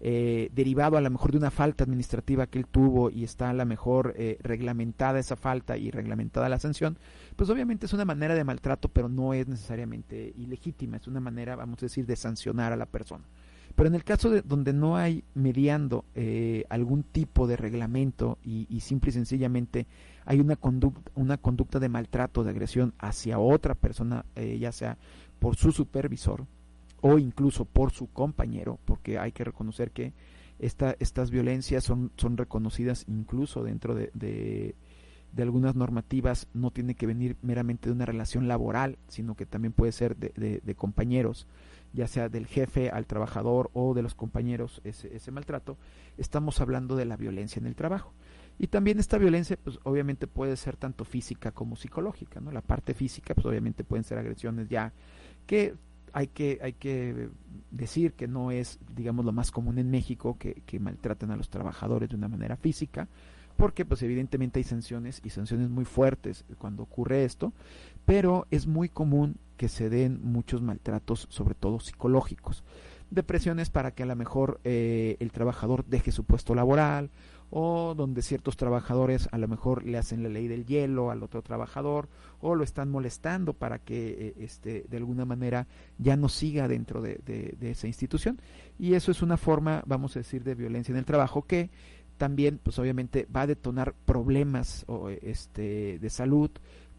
[0.00, 3.54] eh, derivado a lo mejor de una falta administrativa que él tuvo y está a
[3.54, 6.98] lo mejor reglamentada esa falta y reglamentada la sanción,
[7.36, 11.56] pues obviamente es una manera de maltrato, pero no es necesariamente ilegítima, es una manera,
[11.56, 13.24] vamos a decir, de sancionar a la persona.
[13.78, 18.66] Pero en el caso de donde no hay mediando eh, algún tipo de reglamento y,
[18.80, 19.86] simple y sencillamente
[20.24, 24.98] hay una conducta, una conducta de maltrato, de agresión hacia otra persona, eh, ya sea
[25.38, 26.44] por su supervisor
[27.02, 30.12] o incluso por su compañero, porque hay que reconocer que
[30.58, 34.74] esta, estas violencias son, son reconocidas incluso dentro de,
[35.38, 39.92] algunas normativas, no tiene que venir meramente de una relación laboral, sino que también puede
[39.92, 41.46] ser de compañeros
[41.92, 45.76] ya sea del jefe al trabajador o de los compañeros, ese, maltrato,
[46.16, 48.12] estamos hablando de la violencia en el trabajo.
[48.58, 52.50] Y también esta violencia, pues obviamente puede ser tanto física como psicológica, ¿no?
[52.50, 54.92] La parte física, pues obviamente pueden ser agresiones ya
[55.46, 55.74] que
[56.12, 57.28] hay que, hay que
[57.70, 61.50] decir que no es, digamos, lo más común en México que, que maltraten a los
[61.50, 63.08] trabajadores de una manera física,
[63.56, 67.52] porque pues evidentemente hay sanciones y sanciones muy fuertes cuando ocurre esto,
[68.08, 72.64] pero es muy común que se den muchos maltratos, sobre todo psicológicos.
[73.10, 77.10] Depresiones para que a lo mejor eh, el trabajador deje su puesto laboral
[77.50, 81.42] o donde ciertos trabajadores a lo mejor le hacen la ley del hielo al otro
[81.42, 82.08] trabajador
[82.40, 85.66] o lo están molestando para que eh, este, de alguna manera
[85.98, 88.40] ya no siga dentro de, esa institución
[88.78, 91.70] y eso es una forma vamos a decir de violencia en el trabajo que
[92.16, 94.86] también pues obviamente va a detonar problemas
[95.22, 96.50] este, de salud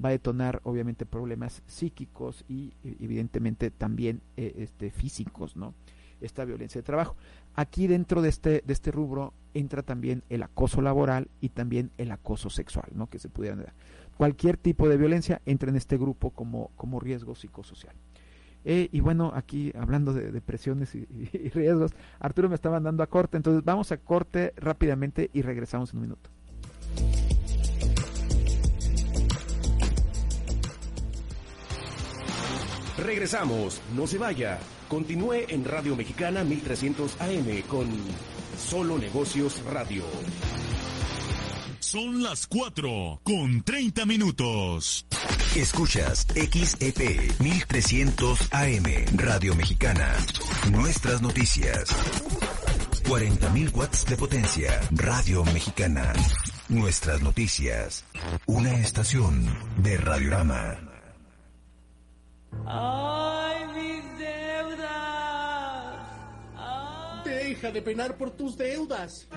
[0.03, 5.73] va a detonar obviamente problemas psíquicos y evidentemente también eh, este, físicos no
[6.21, 7.15] esta violencia de trabajo
[7.59, 12.09] Aquí dentro de este, de este rubro entra también el acoso laboral y también el
[12.09, 13.07] acoso sexual, ¿no?
[13.07, 13.73] Que se pudieran dar.
[14.15, 17.93] Cualquier tipo de violencia entra en este grupo como, como riesgo psicosocial.
[18.63, 23.07] Eh, y bueno, aquí hablando de depresiones y, y, riesgos, Arturo me estaba dando a
[23.07, 26.29] corte, entonces vamos a corte rápidamente y regresamos en un minuto.
[32.99, 34.59] Regresamos, no se vaya.
[34.89, 37.87] Continúe en Radio Mexicana 1300 AM con
[38.57, 40.03] Solo Negocios Radio.
[41.79, 45.05] Son las 4 con 30 minutos.
[45.55, 48.83] Escuchas XEP 1300 AM
[49.15, 50.13] Radio Mexicana.
[50.71, 51.89] Nuestras noticias.
[53.05, 54.79] 40.000 watts de potencia.
[54.91, 56.13] Radio Mexicana.
[56.67, 58.03] Nuestras noticias.
[58.45, 59.45] Una estación
[59.77, 60.88] de Radiorama.
[62.65, 63.65] ¡Ay,
[67.29, 69.27] Deja de penar por tus deudas.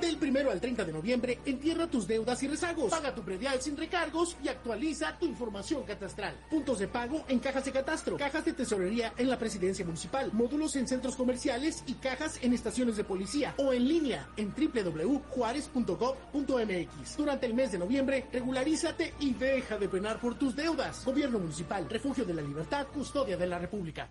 [0.00, 2.90] Del primero al 30 de noviembre, entierra tus deudas y rezagos.
[2.90, 6.38] Paga tu predial sin recargos y actualiza tu información catastral.
[6.50, 10.76] Puntos de pago en cajas de catastro, cajas de tesorería en la presidencia municipal, módulos
[10.76, 17.16] en centros comerciales y cajas en estaciones de policía o en línea en www.juarez.gov.mx.
[17.16, 21.06] Durante el mes de noviembre, regularízate y deja de penar por tus deudas.
[21.06, 24.10] Gobierno Municipal, Refugio de la Libertad, Custodia de la República.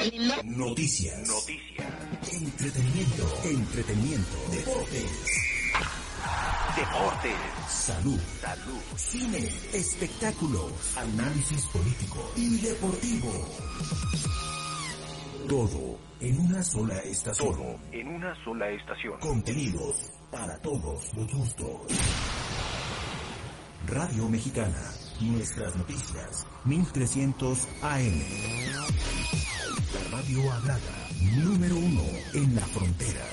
[0.00, 1.28] Noticias.
[1.28, 1.86] Noticias.
[2.32, 3.22] Entretenimiento.
[3.44, 4.36] Entretenimiento.
[4.50, 5.10] Deportes.
[6.74, 7.36] Deportes.
[7.68, 8.18] Salud.
[8.40, 8.80] Salud.
[8.96, 9.48] Cine.
[9.74, 10.72] Espectáculos.
[10.96, 13.46] Análisis político y deportivo.
[15.46, 17.54] Todo en una sola estación.
[17.54, 19.20] Todo en una sola estación.
[19.20, 19.96] Contenidos
[20.30, 21.82] para todos los gustos.
[23.86, 25.09] Radio Mexicana.
[25.20, 26.46] Nuestras noticias.
[26.64, 28.22] 1300 AM.
[29.92, 31.08] La radio hablada.
[31.44, 32.02] Número uno
[32.32, 33.26] en la frontera.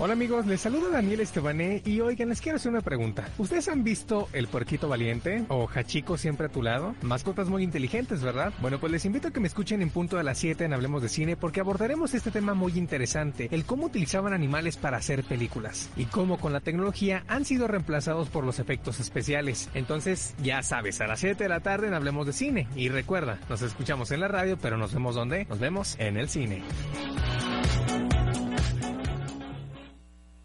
[0.00, 3.28] Hola amigos, les saluda Daniel Estebané y oigan, les quiero hacer una pregunta.
[3.36, 6.94] ¿Ustedes han visto El Puerquito Valiente o Hachiko siempre a tu lado?
[7.02, 8.52] Mascotas muy inteligentes, ¿verdad?
[8.60, 11.02] Bueno, pues les invito a que me escuchen en punto de las 7 en Hablemos
[11.02, 15.90] de Cine porque abordaremos este tema muy interesante, el cómo utilizaban animales para hacer películas
[15.96, 19.68] y cómo con la tecnología han sido reemplazados por los efectos especiales.
[19.74, 23.40] Entonces, ya sabes, a las 7 de la tarde en Hablemos de Cine y recuerda,
[23.48, 25.44] nos escuchamos en la radio, pero nos vemos ¿dónde?
[25.46, 26.62] Nos vemos en el cine.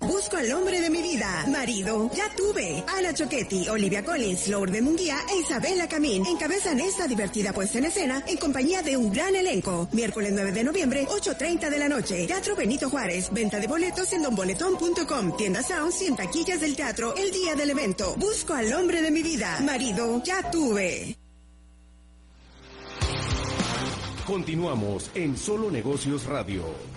[0.07, 1.45] Busco al hombre de mi vida.
[1.47, 2.83] Marido, ya tuve.
[2.87, 8.23] Ana Choquetti, Olivia Collins, Lourdes Munguía e Isabela Camín encabezan esta divertida puesta en escena
[8.27, 9.87] en compañía de un gran elenco.
[9.91, 12.27] Miércoles 9 de noviembre, 8.30 de la noche.
[12.27, 13.29] Teatro Benito Juárez.
[13.31, 15.37] Venta de boletos en donboletón.com.
[15.37, 18.15] Tienda Sounds y taquillas del teatro el día del evento.
[18.17, 19.59] Busco al hombre de mi vida.
[19.61, 21.17] Marido, ya tuve.
[24.25, 26.92] Continuamos en Solo Negocios Radio.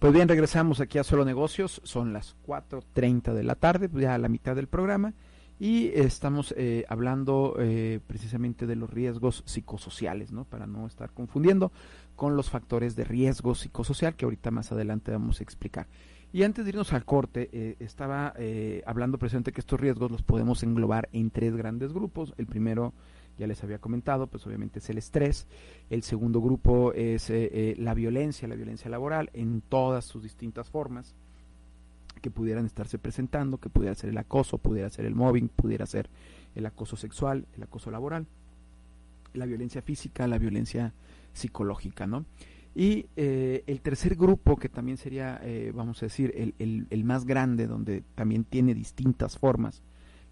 [0.00, 4.14] Pues bien, regresamos aquí a Solo Negocios, son las 4.30 de la tarde, pues ya
[4.14, 5.12] a la mitad del programa,
[5.58, 10.46] y estamos eh, hablando eh, precisamente de los riesgos psicosociales, ¿no?
[10.46, 11.70] Para no estar confundiendo
[12.16, 15.86] con los factores de riesgo psicosocial que ahorita más adelante vamos a explicar.
[16.32, 18.32] Y antes de irnos al corte, eh, estaba
[18.86, 22.32] hablando precisamente que estos riesgos los podemos englobar en tres grandes grupos.
[22.38, 22.94] El primero
[23.40, 25.46] ya les había comentado, pues obviamente es el estrés.
[25.88, 30.68] El segundo grupo es eh, eh, la violencia, la violencia laboral en todas sus distintas
[30.68, 31.14] formas
[32.20, 36.10] que pudieran estarse presentando, que pudiera ser el acoso, pudiera ser el mobbing, pudiera ser
[36.54, 38.26] el acoso sexual, el acoso laboral.
[39.32, 40.92] la violencia física, la violencia
[41.32, 42.26] psicológica, ¿no?
[42.74, 45.40] Y eh, el tercer grupo, que también sería,
[45.72, 49.82] vamos a decir, el, el, más grande, donde también tiene distintas formas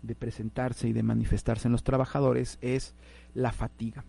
[0.03, 2.95] de presentarse y de manifestarse en los trabajadores, es
[3.35, 4.05] la fatiga.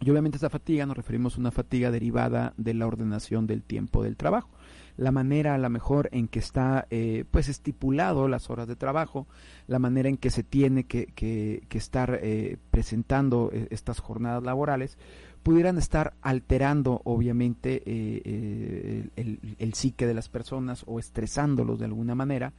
[0.00, 4.02] Y obviamente esta fatiga nos referimos a una fatiga derivada de la ordenación del tiempo
[4.02, 4.48] del trabajo.
[4.96, 9.26] La manera a la mejor en que está eh, pues estipulado las horas de trabajo,
[9.66, 14.42] la manera en que se tiene que, que, que estar eh, presentando eh, estas jornadas
[14.42, 14.98] laborales,
[15.42, 21.86] pudieran estar alterando obviamente eh, el, el, el, psique de las personas o estresándolos de
[21.86, 22.52] alguna manera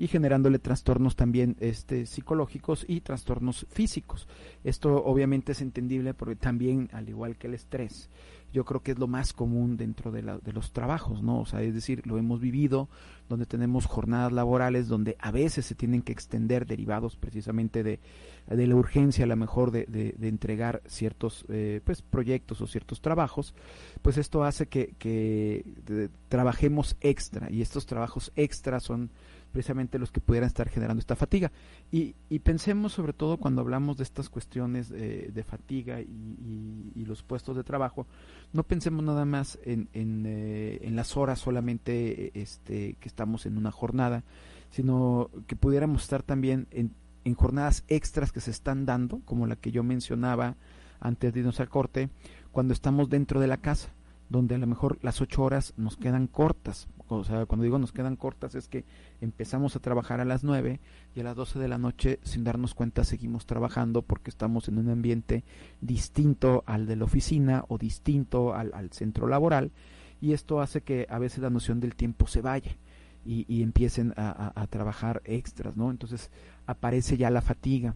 [0.00, 4.28] y generándole trastornos también este, psicológicos y trastornos físicos.
[4.64, 8.08] Esto obviamente es entendible porque también, al igual que el estrés,
[8.50, 11.40] yo creo que es lo más común dentro de, la, de los trabajos, ¿no?
[11.40, 12.88] O sea, es decir, lo hemos vivido,
[13.28, 18.00] donde tenemos jornadas laborales donde a veces se tienen que extender derivados precisamente de,
[18.48, 23.02] de la urgencia a lo mejor de, de, entregar ciertos eh, pues proyectos o ciertos
[23.02, 23.54] trabajos,
[24.00, 29.10] pues esto hace que, que trabajemos extra y estos trabajos extra son
[29.52, 31.52] precisamente los que pudieran estar generando esta fatiga.
[31.90, 37.24] Y, y pensemos sobre todo cuando hablamos de estas cuestiones eh, de fatiga y, los
[37.24, 38.06] puestos de trabajo,
[38.52, 43.72] no pensemos nada más en, en, eh, las horas solamente este, que estamos en una
[43.72, 44.22] jornada,
[44.70, 49.72] sino que pudiéramos estar también en jornadas extras que se están dando, como la que
[49.72, 50.54] yo mencionaba
[51.00, 52.10] antes de irnos al corte,
[52.52, 53.90] cuando estamos dentro de la casa
[54.30, 56.88] donde a lo mejor las ocho horas nos quedan cortas.
[57.16, 58.84] O sea, cuando digo nos quedan cortas es que
[59.20, 60.80] empezamos a trabajar a las nueve
[61.14, 64.78] y a las doce de la noche sin darnos cuenta seguimos trabajando porque estamos en
[64.78, 65.44] un ambiente
[65.80, 69.72] distinto al de la oficina o distinto al, al centro laboral
[70.20, 72.76] y esto hace que a veces la noción del tiempo se vaya.
[73.22, 75.90] Y, y empiecen a, a, a trabajar extras, ¿no?
[75.90, 76.30] Entonces
[76.66, 77.94] aparece ya la fatiga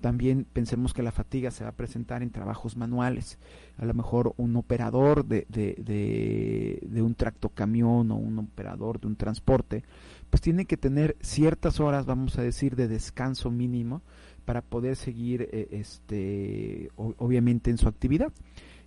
[0.00, 3.38] también pensemos que la fatiga se va a presentar en trabajos manuales.
[3.76, 9.06] A lo mejor un operador de, de, de, de un tractocamión o un operador de
[9.06, 9.84] un transporte,
[10.30, 14.02] pues tiene que tener ciertas horas, vamos a decir, de descanso mínimo
[14.44, 18.32] para poder seguir, eh, este, obviamente, en su actividad.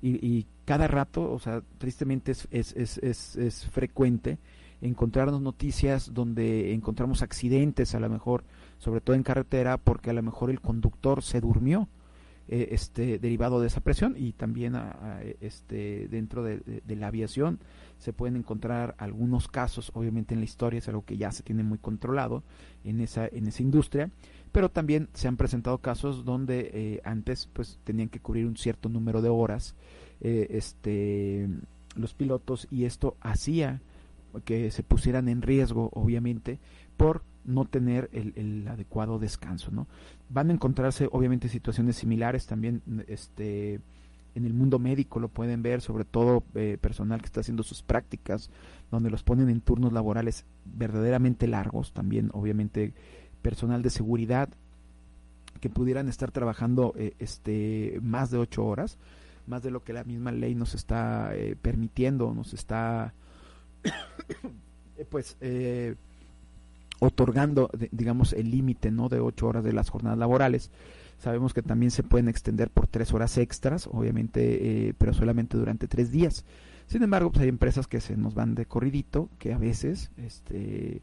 [0.01, 4.39] Y, y, cada rato, o sea, tristemente es, es, es, es, es frecuente
[4.83, 8.43] encontrarnos noticias donde encontramos accidentes, a lo mejor,
[8.83, 11.87] sobre todo en carretera, porque a lo mejor el conductor se durmió,
[12.49, 17.59] eh, este, derivado de esa presión, y también a, a, este, dentro de, la aviación
[17.97, 21.63] se pueden encontrar algunos casos, obviamente en la historia es algo que ya se tiene
[21.63, 22.43] muy controlado
[22.83, 24.09] en esa, en esa industria,
[24.51, 28.89] pero también se han presentado casos donde eh, antes pues tenían que cubrir un cierto
[28.89, 29.75] número de horas
[30.19, 31.47] eh, este,
[31.95, 33.79] los pilotos y esto hacía
[34.43, 36.59] que se pusieran en riesgo, obviamente,
[36.97, 39.87] por no tener el, el, adecuado descanso, ¿no?
[40.29, 43.79] Van a encontrarse, obviamente, situaciones similares también, este,
[44.35, 47.83] en el mundo médico lo pueden ver, sobre todo eh, personal que está haciendo sus
[47.83, 48.49] prácticas,
[48.91, 52.93] donde los ponen en turnos laborales verdaderamente largos, también, obviamente,
[53.41, 54.49] personal de seguridad
[55.59, 58.97] que pudieran estar trabajando eh, este más de ocho horas,
[59.47, 63.13] más de lo que la misma ley nos está eh, permitiendo, nos está
[65.09, 65.95] pues eh,
[67.03, 70.71] otorgando digamos el límite no de ocho horas de las jornadas laborales.
[71.17, 75.87] Sabemos que también se pueden extender por tres horas extras obviamente eh, pero solamente durante
[75.87, 76.45] tres días.
[76.87, 81.01] Sin embargo pues hay empresas que se nos van de corridito que a veces este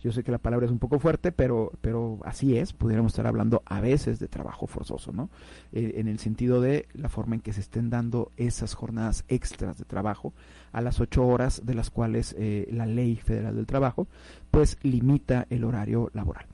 [0.00, 3.26] yo sé que la palabra es un poco fuerte, pero, pero así es, pudiéramos estar
[3.26, 5.30] hablando a veces de trabajo forzoso, ¿no?
[5.72, 9.78] Eh, en el sentido de la forma en que se estén dando esas jornadas extras
[9.78, 10.32] de trabajo
[10.72, 14.06] a las ocho horas de las cuales eh, la ley federal del trabajo,
[14.50, 16.46] pues limita el horario laboral.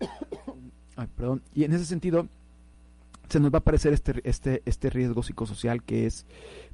[0.96, 1.42] Ay, perdón.
[1.54, 2.28] Y en ese sentido,
[3.28, 6.26] se nos va a aparecer este, este, este riesgo psicosocial que es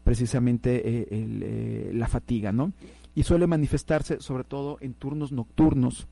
[0.03, 2.73] precisamente eh, el, eh, la fatiga, ¿no?
[3.15, 6.07] Y suele manifestarse sobre todo en turnos nocturnos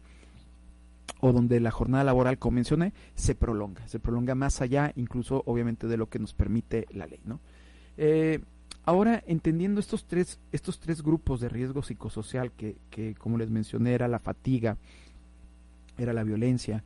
[1.20, 5.86] o donde la jornada laboral, como mencioné, se prolonga, se prolonga más allá incluso obviamente
[5.86, 7.20] de lo que nos permite la ley.
[7.24, 7.40] ¿no?
[7.96, 8.40] Eh,
[8.84, 13.92] ahora, entendiendo estos tres, estos tres grupos de riesgo psicosocial que, que, como les mencioné,
[13.92, 14.76] era la fatiga,
[15.98, 16.82] era la violencia,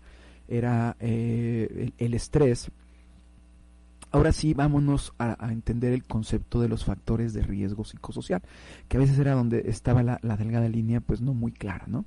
[0.49, 2.71] era eh, el, el estrés,
[4.17, 8.41] Ahora sí, vámonos a, entender el concepto de los factores de riesgo psicosocial,
[8.89, 12.07] que a veces era donde estaba la, delgada línea, pues no muy clara, ¿no?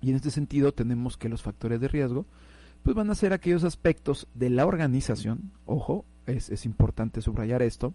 [0.00, 2.24] Y en este sentido tenemos que los factores de riesgo,
[2.82, 7.92] pues van a ser aquellos aspectos de la organización, ojo, es, es importante subrayar esto,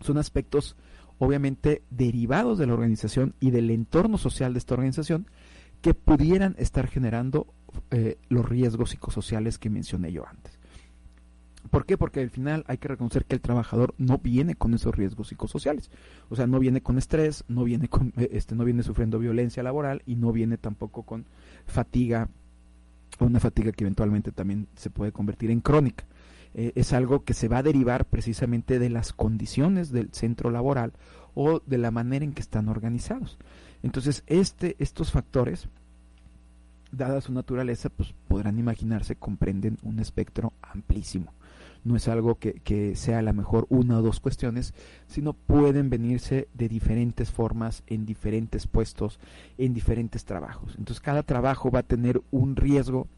[0.00, 0.76] son aspectos
[1.18, 5.26] obviamente derivados de la organización y del entorno social de esta organización
[5.82, 7.48] que pudieran estar generando
[7.90, 10.59] eh, los riesgos psicosociales que mencioné yo antes
[11.70, 11.96] ¿Por qué?
[11.96, 15.90] Porque al final hay que reconocer que el trabajador no viene con esos riesgos psicosociales.
[16.28, 20.02] O sea, no viene con estrés, no viene con este no viene sufriendo violencia laboral
[20.04, 21.26] y no viene tampoco con
[21.66, 22.28] fatiga
[23.18, 26.04] una fatiga que eventualmente también se puede convertir en crónica.
[26.54, 30.92] Eh, es algo que se va a derivar precisamente de las condiciones del centro laboral
[31.34, 33.38] o de la manera en que están organizados.
[33.82, 35.68] Entonces, este, estos factores,
[36.90, 41.32] dada su naturaleza, pues podrán imaginarse, comprenden un espectro amplísimo.
[41.84, 44.74] No es algo que, que sea a lo mejor una o dos cuestiones,
[45.06, 49.18] sino pueden venirse de diferentes formas, en diferentes puestos,
[49.58, 50.74] en diferentes trabajos.
[50.78, 53.08] Entonces, cada trabajo va a tener un riesgo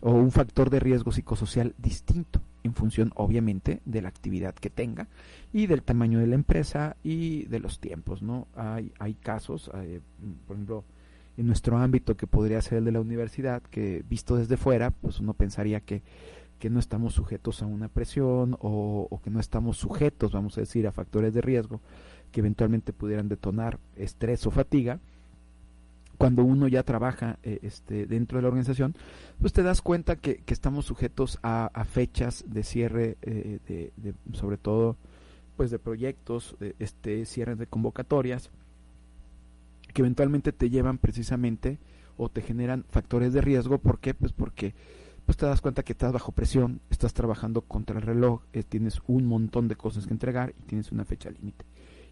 [0.00, 5.08] o un factor de riesgo psicosocial distinto en función obviamente de la actividad que tenga
[5.52, 10.00] y del tamaño de la empresa y de los tiempos no hay hay casos eh,
[10.46, 10.84] por ejemplo
[11.36, 15.20] en nuestro ámbito que podría ser el de la universidad que visto desde fuera pues
[15.20, 16.02] uno pensaría que
[16.60, 20.86] que no estamos sujetos a una presión o, que no estamos sujetos vamos a decir
[20.86, 21.80] a factores de riesgo
[22.30, 25.00] que eventualmente pudieran detonar estrés o fatiga
[26.18, 28.94] cuando uno ya trabaja eh, este, dentro de la organización,
[29.40, 34.58] pues te das cuenta que, que estamos sujetos a, fechas de cierre, eh, de, sobre
[34.58, 34.98] todo,
[35.56, 38.50] pues de proyectos, este cierres de convocatorias,
[39.94, 41.78] que eventualmente te llevan precisamente
[42.18, 43.78] o te generan factores de riesgo.
[43.78, 44.12] ¿Por qué?
[44.12, 44.74] Pues porque
[45.30, 49.00] pues te das cuenta que estás bajo presión, estás trabajando contra el reloj, eh, tienes
[49.06, 51.64] un montón de cosas que entregar y tienes una fecha límite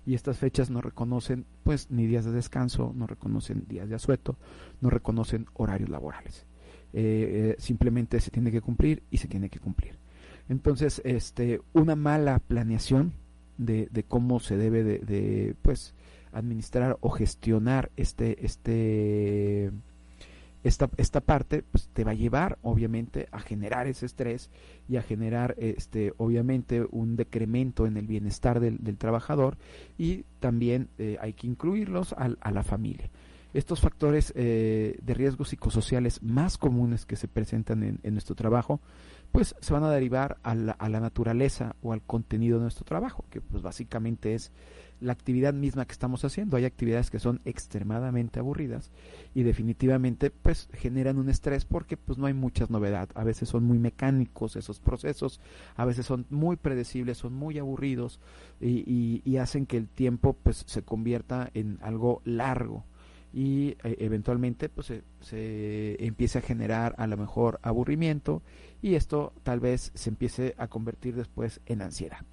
[0.06, 4.36] y estas fechas no reconocen pues ni días de descanso, no reconocen días de asueto,
[4.80, 6.46] no reconocen horarios laborales.
[6.92, 9.98] Eh, eh, simplemente se tiene que cumplir y se tiene que cumplir.
[10.48, 13.14] Entonces, este, una mala planeación
[13.56, 15.92] de, cómo se debe de, de, pues
[16.30, 19.72] administrar o gestionar este, este
[20.64, 24.50] esta, esta parte pues, te va a llevar obviamente a generar ese estrés
[24.88, 29.56] y a generar este obviamente un decremento en el bienestar del, del trabajador
[29.96, 33.10] y también eh, hay que incluirlos a, a, la familia.
[33.54, 38.80] Estos factores eh, de riesgos psicosociales más comunes que se presentan en, en nuestro trabajo
[39.32, 42.84] pues se van a derivar a la, a la, naturaleza o al contenido de nuestro
[42.84, 44.52] trabajo, que pues básicamente es
[45.00, 46.56] la actividad misma que estamos haciendo.
[46.56, 48.90] Hay actividades que son extremadamente aburridas
[49.34, 53.08] y definitivamente pues generan un estrés porque pues no hay muchas novedad.
[53.14, 55.40] A veces son muy mecánicos esos procesos,
[55.76, 58.20] a veces son muy predecibles, son muy aburridos
[58.60, 62.84] y hacen que el tiempo pues se convierta en algo largo
[63.32, 68.42] y eh, eventualmente pues se, se, empiece a generar a lo mejor aburrimiento
[68.80, 72.24] y esto tal vez se empiece a convertir después en ansiedad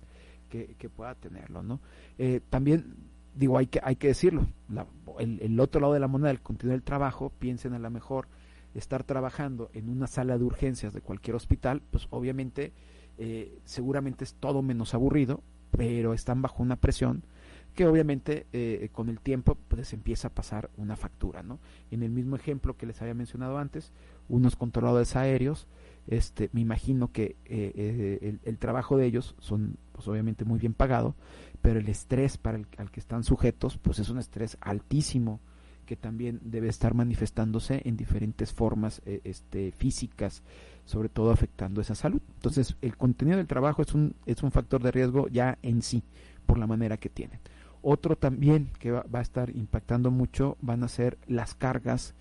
[0.77, 1.79] que, pueda tenerlo no
[2.17, 2.95] eh, también
[3.33, 4.85] digo hay que hay que decirlo la,
[5.19, 8.27] el, el, otro lado de la moneda el contenido del trabajo piensen a lo mejor
[8.73, 12.73] estar trabajando en una sala de urgencias de cualquier hospital pues obviamente
[13.17, 15.41] eh, seguramente es todo menos aburrido
[15.71, 17.23] pero están bajo una presión
[17.75, 21.59] que obviamente eh, con el tiempo pues empieza a pasar una factura, ¿no?
[21.91, 23.91] En el mismo ejemplo que les había mencionado antes,
[24.29, 25.67] unos controladores aéreos,
[26.07, 30.73] este, me imagino que eh, eh, el, trabajo de ellos son, pues obviamente muy bien
[30.73, 31.15] pagado,
[31.61, 35.39] pero el estrés para el al que están sujetos, pues es un estrés altísimo
[35.85, 40.43] que también debe estar manifestándose en diferentes formas eh, este, físicas,
[40.83, 42.21] sobre todo afectando esa salud.
[42.35, 46.03] Entonces, el contenido del trabajo es un, es un factor de riesgo ya en sí,
[46.45, 47.39] por la manera que tienen.
[47.81, 52.15] Otro también que va, va, a estar impactando mucho van a ser las cargas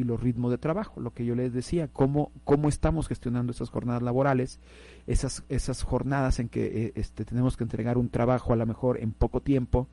[0.00, 3.68] y los ritmos de trabajo, lo que yo les decía, cómo, cómo estamos gestionando esas
[3.68, 4.58] jornadas laborales,
[5.06, 8.98] esas, esas jornadas en que eh, este, tenemos que entregar un trabajo a lo mejor
[8.98, 9.88] en poco tiempo,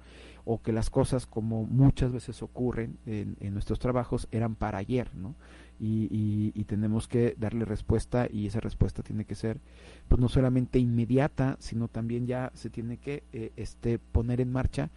[0.49, 5.35] o que las cosas como muchas veces ocurren en, nuestros trabajos eran para ayer, ¿no?
[5.77, 9.59] Y, y, y, tenemos que darle respuesta y esa respuesta tiene que ser
[10.07, 14.89] pues no solamente inmediata, sino también ya se tiene que eh, este, poner en marcha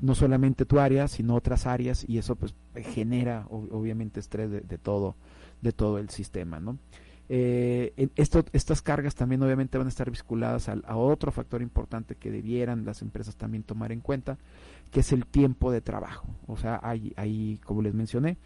[0.00, 5.16] no solamente tu área, sino otras áreas y eso pues genera obviamente estrés de, todo,
[5.60, 6.78] de todo el sistema, ¿no?
[7.28, 12.30] Eh, estas cargas también obviamente van a estar vinculadas a, a, otro factor importante que
[12.30, 14.38] debieran las empresas también tomar en cuenta,
[14.90, 16.26] que es el tiempo de trabajo.
[16.46, 18.36] O sea, hay, hay como les mencioné,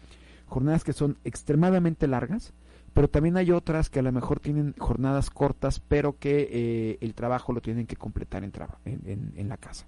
[0.45, 2.53] jornadas que son extremadamente largas,
[2.93, 7.13] pero también hay otras que a lo mejor tienen jornadas cortas, pero que eh, el
[7.13, 8.53] trabajo lo tienen que completar en,
[8.85, 9.85] en, en, en la casa.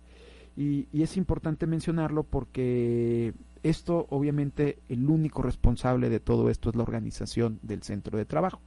[0.59, 3.33] Y, y, es importante mencionarlo porque
[3.63, 8.59] esto, obviamente, el único responsable de todo esto es la organización del centro de trabajo.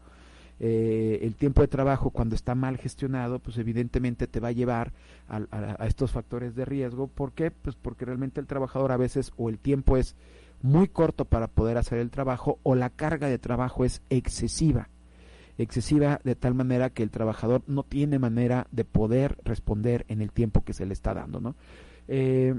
[0.58, 4.94] Eh, el tiempo de trabajo cuando está mal gestionado, pues evidentemente te va a llevar
[5.28, 7.08] a, a, estos factores de riesgo.
[7.08, 7.50] ¿Por qué?
[7.50, 10.16] Pues porque realmente el trabajador a veces o el tiempo es
[10.62, 14.88] muy corto para poder hacer el trabajo o la carga de trabajo es excesiva.
[15.58, 20.32] Excesiva de tal manera que el trabajador no tiene manera de poder responder en el
[20.32, 21.54] tiempo que se le está dando, ¿no?
[22.08, 22.54] Eh,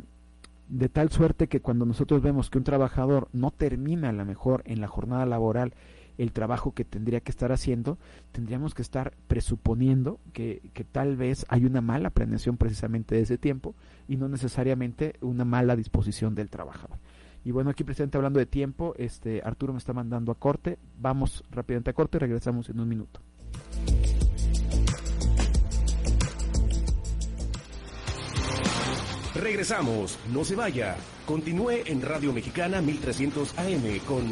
[0.69, 4.63] de tal suerte que cuando nosotros vemos que un trabajador no termina a lo mejor
[4.65, 5.73] en la jornada laboral
[6.17, 7.97] el trabajo que tendría que estar haciendo,
[8.31, 13.37] tendríamos que estar presuponiendo que, que, tal vez hay una mala planeación precisamente de ese
[13.37, 13.73] tiempo
[14.07, 16.97] y no necesariamente una mala disposición del trabajador.
[17.45, 20.79] Y bueno, aquí presente hablando de tiempo, este Arturo me está mandando a corte.
[20.97, 23.19] Vamos rápidamente a corte y regresamos en un minuto.
[29.35, 30.95] Regresamos, no se vaya.
[31.25, 34.23] Continúe en Radio Mexicana 1300 AM con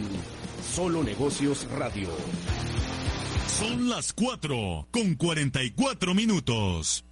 [0.64, 2.07] Solo Negocios Radio.
[3.47, 7.03] Son las 4 con 44 minutos.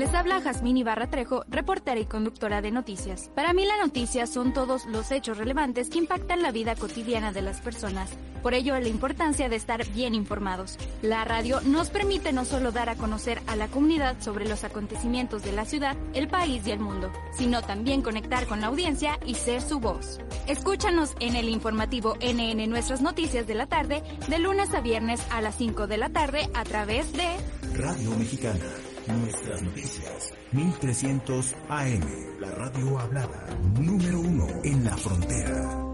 [0.00, 3.30] Les habla Jazmín Ibarra Trejo, reportera y conductora de noticias.
[3.34, 7.42] Para mí la noticia son todos los hechos relevantes que impactan la vida cotidiana de
[7.42, 8.08] las personas.
[8.42, 10.78] Por ello la importancia de estar bien informados.
[11.02, 15.42] La radio nos permite no solo dar a conocer a la comunidad sobre los acontecimientos
[15.42, 19.34] de la ciudad, el país y el mundo, sino también conectar con la audiencia y
[19.34, 20.18] ser su voz.
[20.46, 25.42] Escúchanos en el informativo NN Nuestras Noticias de la tarde, de lunes a viernes a
[25.42, 27.36] las 5 de la tarde a través de
[27.76, 28.64] Radio Mexicana.
[29.10, 30.34] Nuestras noticias.
[30.52, 32.00] 1300 AM.
[32.38, 33.46] La radio hablada.
[33.80, 35.86] Número uno en la frontera.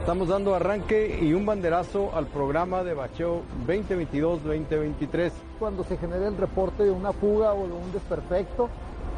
[0.00, 5.30] Estamos dando arranque y un banderazo al programa de bacheo 2022-2023.
[5.60, 8.68] Cuando se genere el reporte de una fuga o de un desperfecto,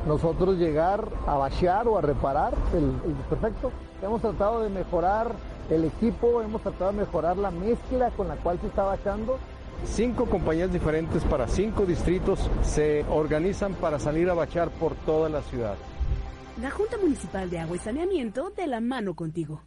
[0.07, 3.73] nosotros llegar a bachear o a reparar el, el desperfecto.
[4.03, 5.35] Hemos tratado de mejorar
[5.71, 9.39] el equipo, hemos tratado de mejorar la mezcla con la cual se está bachando.
[9.85, 15.43] Cinco compañías diferentes para cinco distritos se organizan para salir a bachar por toda la
[15.43, 15.77] ciudad.
[16.61, 19.63] La Junta Municipal de Agua y Saneamiento de la mano contigo.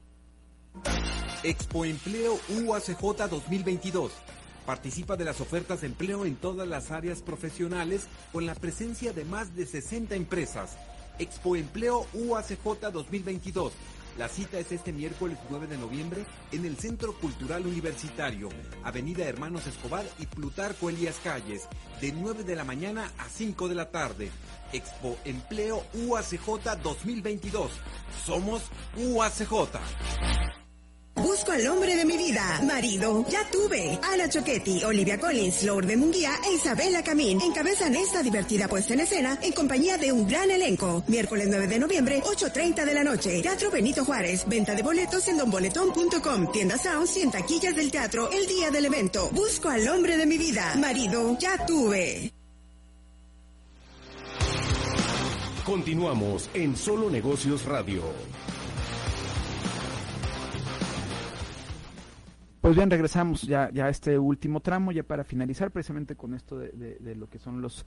[1.43, 4.11] Expo Empleo UACJ 2022.
[4.65, 9.25] Participa de las ofertas de empleo en todas las áreas profesionales con la presencia de
[9.25, 10.77] más de 60 empresas.
[11.17, 13.73] Expo Empleo UACJ 2022.
[14.17, 18.49] La cita es este miércoles 9 de noviembre en el Centro Cultural Universitario,
[18.83, 21.67] Avenida Hermanos Escobar y Plutarco Elías Calles,
[22.01, 24.29] de 9 de la mañana a 5 de la tarde.
[24.73, 27.71] Expo Empleo UACJ 2022.
[28.25, 28.63] Somos
[28.97, 30.40] UACJ.
[31.41, 32.61] Busco al hombre de mi vida.
[32.67, 33.97] Marido, ya tuve.
[34.03, 39.39] Ana Choquetti, Olivia Collins, Lourdes Munguía e Isabela Camín encabezan esta divertida puesta en escena
[39.41, 41.03] en compañía de un gran elenco.
[41.07, 43.41] Miércoles 9 de noviembre, 8.30 de la noche.
[43.41, 44.43] Teatro Benito Juárez.
[44.45, 46.51] Venta de boletos en donboletón.com.
[46.51, 49.31] Tienda Sounds y en taquillas del teatro el día del evento.
[49.31, 50.75] Busco al hombre de mi vida.
[50.75, 52.31] Marido, ya tuve.
[55.65, 58.03] Continuamos en Solo Negocios Radio.
[62.61, 66.59] Pues bien, regresamos ya, ya a este último tramo, ya para finalizar precisamente con esto
[66.59, 67.83] de, de, lo que son los,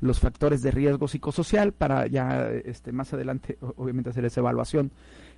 [0.00, 4.92] los factores de riesgo psicosocial, para ya este, más adelante obviamente hacer esa evaluación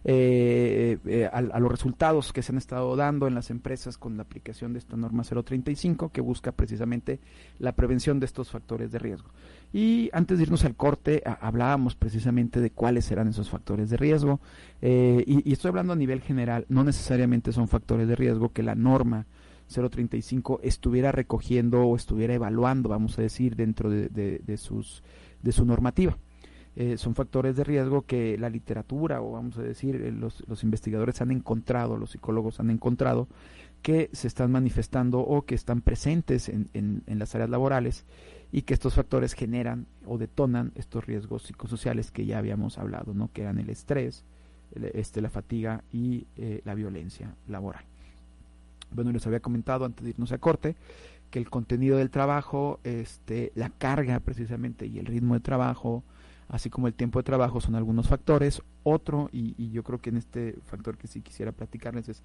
[0.05, 4.19] eh, eh, a, a, los resultados que se han estado dando en las empresas con
[4.19, 7.21] la aplicación de esta norma 035 que busca precisamente
[7.59, 9.31] la prevención de estos factores de riesgo.
[9.75, 14.39] Y antes de irnos al corte, hablábamos precisamente de cuáles serán esos factores de riesgo.
[14.81, 18.63] Eh, y, y, estoy hablando a nivel general, no necesariamente son factores de riesgo que
[18.63, 19.27] la norma
[19.67, 25.03] 035 estuviera recogiendo o estuviera evaluando, vamos a decir, dentro de, de, de sus,
[25.43, 26.17] de su normativa.
[26.77, 30.63] Eh, son factores de riesgo que la literatura o vamos a decir eh, los, los,
[30.63, 33.27] investigadores han encontrado, los psicólogos han encontrado
[33.83, 38.05] que se están manifestando o que están presentes en, en, en las áreas laborales
[38.55, 43.29] y que estos factores generan o detonan estos riesgos psicosociales que ya habíamos hablado, ¿no?
[43.33, 44.23] que eran el estrés,
[44.77, 47.83] este, la fatiga y eh, la violencia laboral.
[48.93, 50.77] Bueno, les había comentado antes de irnos a corte
[51.33, 56.05] que el contenido del trabajo, este, la carga precisamente y el ritmo de trabajo,
[56.47, 58.63] así como el tiempo de trabajo son algunos factores.
[58.85, 62.23] Otro, y, y, yo creo que en este factor que sí quisiera platicarles es,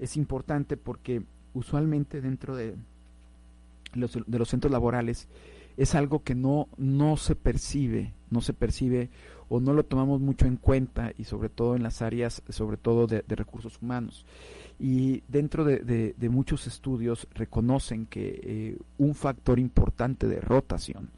[0.00, 1.22] es importante porque
[1.54, 2.74] usualmente dentro de
[3.94, 5.28] los, de los centros laborales
[5.76, 9.10] es algo que no, no se percibe, no se percibe
[9.48, 13.06] o no lo tomamos mucho en cuenta y sobre todo en las áreas, sobre todo
[13.06, 14.24] de, recursos humanos.
[14.78, 21.10] Y dentro de, de, muchos estudios reconocen que eh, un factor importante de rotación,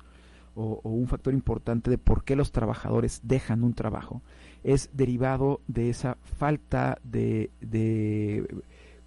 [0.54, 4.22] o, o, un factor importante de por qué los trabajadores dejan un trabajo
[4.64, 7.50] es derivado de esa falta de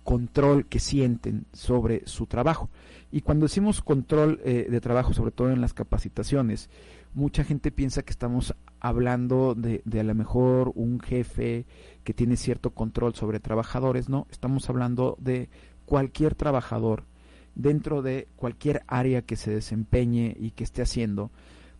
[0.05, 2.69] control que sienten sobre su trabajo.
[3.11, 6.69] Y cuando decimos control eh, de trabajo, sobre todo en las capacitaciones,
[7.15, 11.65] mucha gente piensa que estamos hablando de, a lo mejor un jefe
[12.03, 15.49] que tiene cierto control sobre trabajadores, no, estamos hablando de
[15.85, 17.05] cualquier trabajador
[17.55, 21.31] dentro de cualquier área que se desempeñe y que esté haciendo.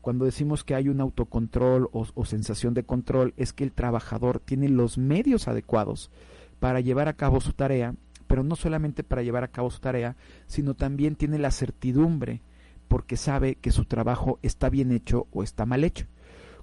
[0.01, 4.69] Cuando decimos que hay un autocontrol o sensación de control, es que el trabajador tiene
[4.69, 6.11] los medios adecuados
[6.59, 7.95] para llevar a cabo su tarea,
[8.27, 10.15] pero no solamente para llevar a cabo su tarea,
[10.47, 12.41] sino también tiene la certidumbre
[12.87, 16.05] porque sabe que su trabajo está bien hecho o está mal hecho.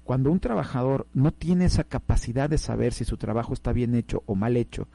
[0.05, 4.23] Cuando un trabajador no tiene esa capacidad de saber si su trabajo está bien hecho
[4.27, 4.89] o mal hecho,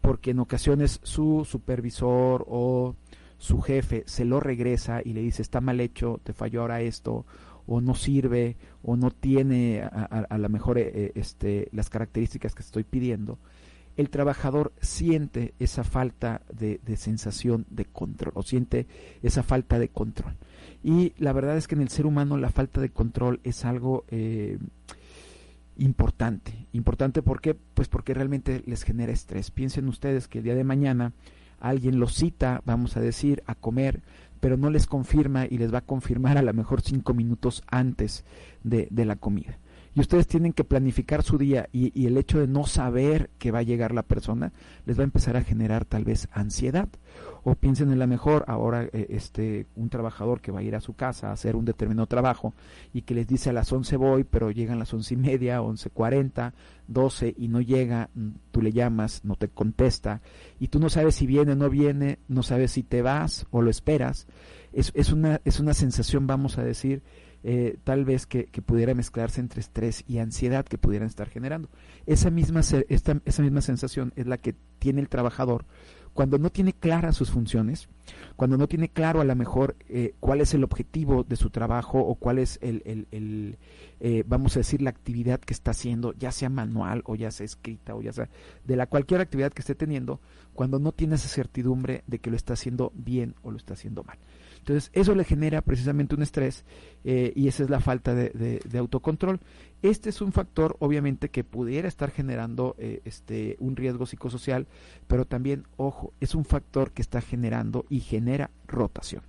[0.00, 2.94] porque en ocasiones su supervisor o
[3.38, 7.26] su jefe se lo regresa y le dice está mal hecho, te falló ahora esto,
[7.66, 12.62] o no sirve, o no tiene a, a, la mejor eh, este, las características que
[12.62, 13.38] estoy pidiendo,
[13.96, 18.86] el trabajador siente esa falta de, de, sensación de control o siente
[19.22, 20.36] esa falta de control.
[20.82, 24.04] Y la verdad es que en el ser humano la falta de control es algo
[24.08, 24.58] eh,
[25.78, 26.66] importante.
[26.72, 27.54] Importante ¿por qué?
[27.54, 29.50] Pues porque realmente les genera estrés.
[29.50, 31.12] Piensen ustedes que el día de mañana
[31.60, 34.02] alguien los cita, vamos a decir, a comer,
[34.40, 38.24] pero no les confirma y les va a confirmar a lo mejor cinco minutos antes
[38.62, 39.58] de, de la comida
[39.94, 43.60] y ustedes tienen que planificar su día y, el hecho de no saber que va
[43.60, 44.52] a llegar la persona
[44.86, 46.88] les va a empezar a generar tal vez ansiedad.
[47.44, 50.80] O piensen en la mejor ahora eh, este un trabajador que va a ir a
[50.80, 52.54] su casa a hacer un determinado trabajo
[52.92, 56.52] y que les dice a las 11 voy pero llegan las once y media 11.40
[56.88, 60.22] 12 y no llega mm, tú le llamas no te contesta
[60.58, 63.60] y tú no sabes si viene o no viene no sabes si te vas o
[63.60, 64.26] lo esperas
[64.72, 67.02] es, es una es una sensación vamos a decir
[67.44, 71.68] eh, tal vez que, que, pudiera mezclarse entre estrés y ansiedad que pudieran estar generando.
[72.06, 75.66] Esa misma, esta, esa misma sensación es la que tiene el trabajador
[76.14, 77.88] cuando no tiene claras sus funciones,
[78.36, 81.98] cuando no tiene claro a lo mejor eh, cuál es el objetivo de su trabajo
[81.98, 83.58] o cuál es el, el,
[83.98, 87.44] eh, vamos a decir, la actividad que está haciendo, ya sea manual o ya sea
[87.44, 88.28] escrita o ya sea
[88.64, 90.20] de la cualquier actividad que esté teniendo,
[90.54, 94.04] cuando no tiene esa certidumbre de que lo está haciendo bien o lo está haciendo
[94.04, 94.18] mal.
[94.64, 96.64] Entonces, eso le genera precisamente un estrés
[97.04, 99.38] eh, y esa es la falta de, autocontrol.
[99.82, 104.66] Este es un factor, obviamente, que pudiera estar generando eh, este, un riesgo psicosocial,
[105.06, 109.22] pero también, ojo, es un factor que está generando y genera rotación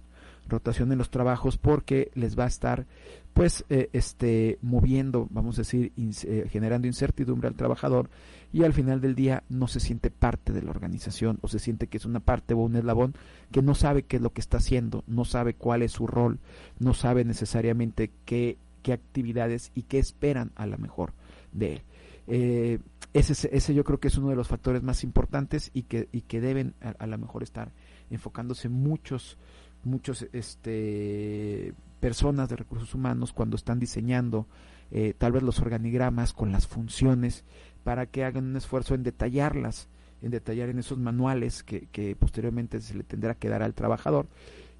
[0.47, 2.85] rotación en los trabajos porque les va a estar
[3.33, 8.11] pues eh, este moviendo vamos a decir eh, generando incertidumbre al trabajador
[8.55, 11.87] y al final del día no se siente parte de la organización o se siente
[11.87, 13.13] que es una parte o un eslabón
[13.51, 16.39] que no sabe qué es lo que está haciendo no sabe cuál es su rol
[16.79, 21.13] no sabe necesariamente qué qué actividades y qué esperan a la mejor
[21.51, 21.81] de él.
[22.27, 22.79] Eh,
[23.13, 26.21] ese, ese yo creo que es uno de los factores más importantes y que, y
[26.21, 27.71] que deben a, a lo mejor estar
[28.11, 29.39] enfocándose muchos
[29.83, 34.47] muchos este personas de recursos humanos cuando están diseñando
[34.91, 37.43] eh, tal vez los organigramas con las funciones
[37.83, 39.87] para que hagan un esfuerzo en detallarlas,
[40.21, 44.27] en detallar en esos manuales que, que posteriormente se le tendrá que dar al trabajador.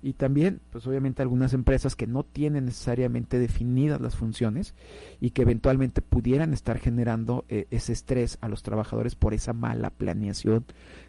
[0.01, 4.75] Y también, pues obviamente algunas empresas que no tienen necesariamente definidas las funciones
[5.19, 9.89] y que eventualmente pudieran estar generando eh, ese estrés a los trabajadores por esa mala
[9.89, 10.65] planeación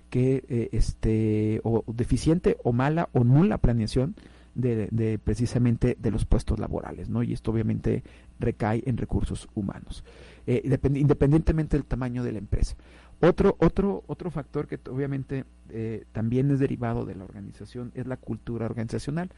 [0.08, 4.14] que eh, este o deficiente o mala o nula planeación
[4.56, 7.22] de, precisamente de los puestos laborales, ¿no?
[7.22, 8.02] Y esto obviamente
[8.40, 10.04] recae en recursos humanos,
[10.46, 10.62] eh,
[10.94, 12.76] independientemente del tamaño de la empresa.
[13.20, 18.16] Otro, otro, otro factor que obviamente eh, también es derivado de la organización es la
[18.16, 19.30] cultura organizacional.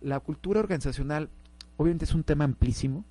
[0.00, 1.28] La cultura organizacional
[1.76, 3.04] obviamente es un tema amplísimo,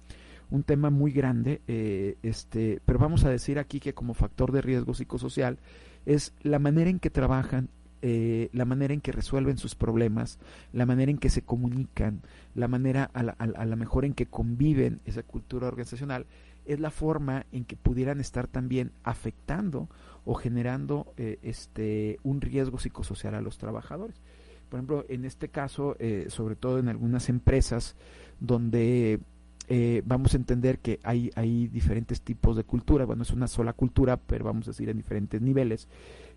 [0.50, 4.62] un tema muy grande, eh, este, pero vamos a decir aquí que como factor de
[4.62, 5.58] riesgo psicosocial
[6.06, 7.70] es la manera en que trabajan,
[8.08, 10.38] eh, la manera en que resuelven sus problemas,
[10.74, 12.22] la manera en que se comunican,
[12.54, 16.28] la manera a la, mejor en que conviven esa cultura organizacional,
[16.66, 19.90] es la forma en que pudieran estar también afectando
[20.24, 24.22] o generando eh, este un riesgo psicosocial a los trabajadores.
[24.70, 27.96] Por ejemplo, en este caso, eh, sobre todo en algunas empresas
[28.40, 29.20] donde
[29.68, 33.74] eh, vamos a entender que hay, hay diferentes tipos de cultura, bueno, es una sola
[33.74, 35.88] cultura, pero vamos a decir en diferentes niveles,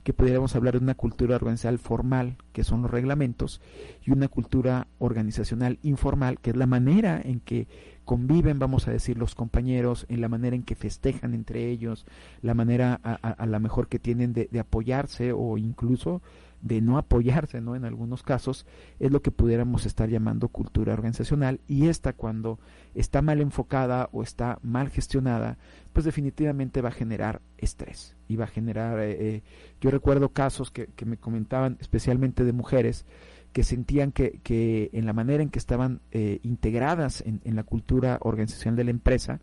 [0.03, 3.61] que pudiéramos hablar de una cultura organizacional formal, que son los reglamentos,
[4.05, 7.67] y una cultura organizacional informal, que es la manera en que
[8.05, 12.07] conviven, vamos a decir, los compañeros, en la manera en que festejan entre ellos,
[12.41, 16.23] la manera a, la mejor que tienen de, de, apoyarse o incluso
[16.61, 17.77] de no apoyarse, ¿no?
[17.77, 18.67] En algunos casos
[18.99, 22.59] es lo que pudiéramos estar llamando cultura organizacional y esta cuando
[22.95, 25.59] está mal enfocada o está mal gestionada,
[25.93, 29.43] pues definitivamente va a generar estrés y va a generar, eh, eh,
[29.81, 33.07] yo recuerdo casos que, que, me comentaban especialmente de mujeres
[33.53, 37.63] que sentían que, que en la manera en que estaban eh, integradas en, en, la
[37.63, 39.41] cultura organizacional de la empresa,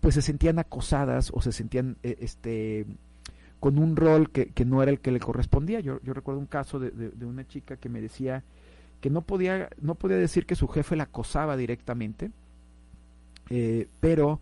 [0.00, 2.86] pues se sentían acosadas o se sentían este
[3.60, 5.80] con un rol que, que, no era el que le correspondía.
[5.80, 8.44] Yo, yo recuerdo un caso de, de, una chica que me decía
[9.00, 12.30] que no podía, no podía decir que su jefe la acosaba directamente,
[13.50, 14.40] eh, pero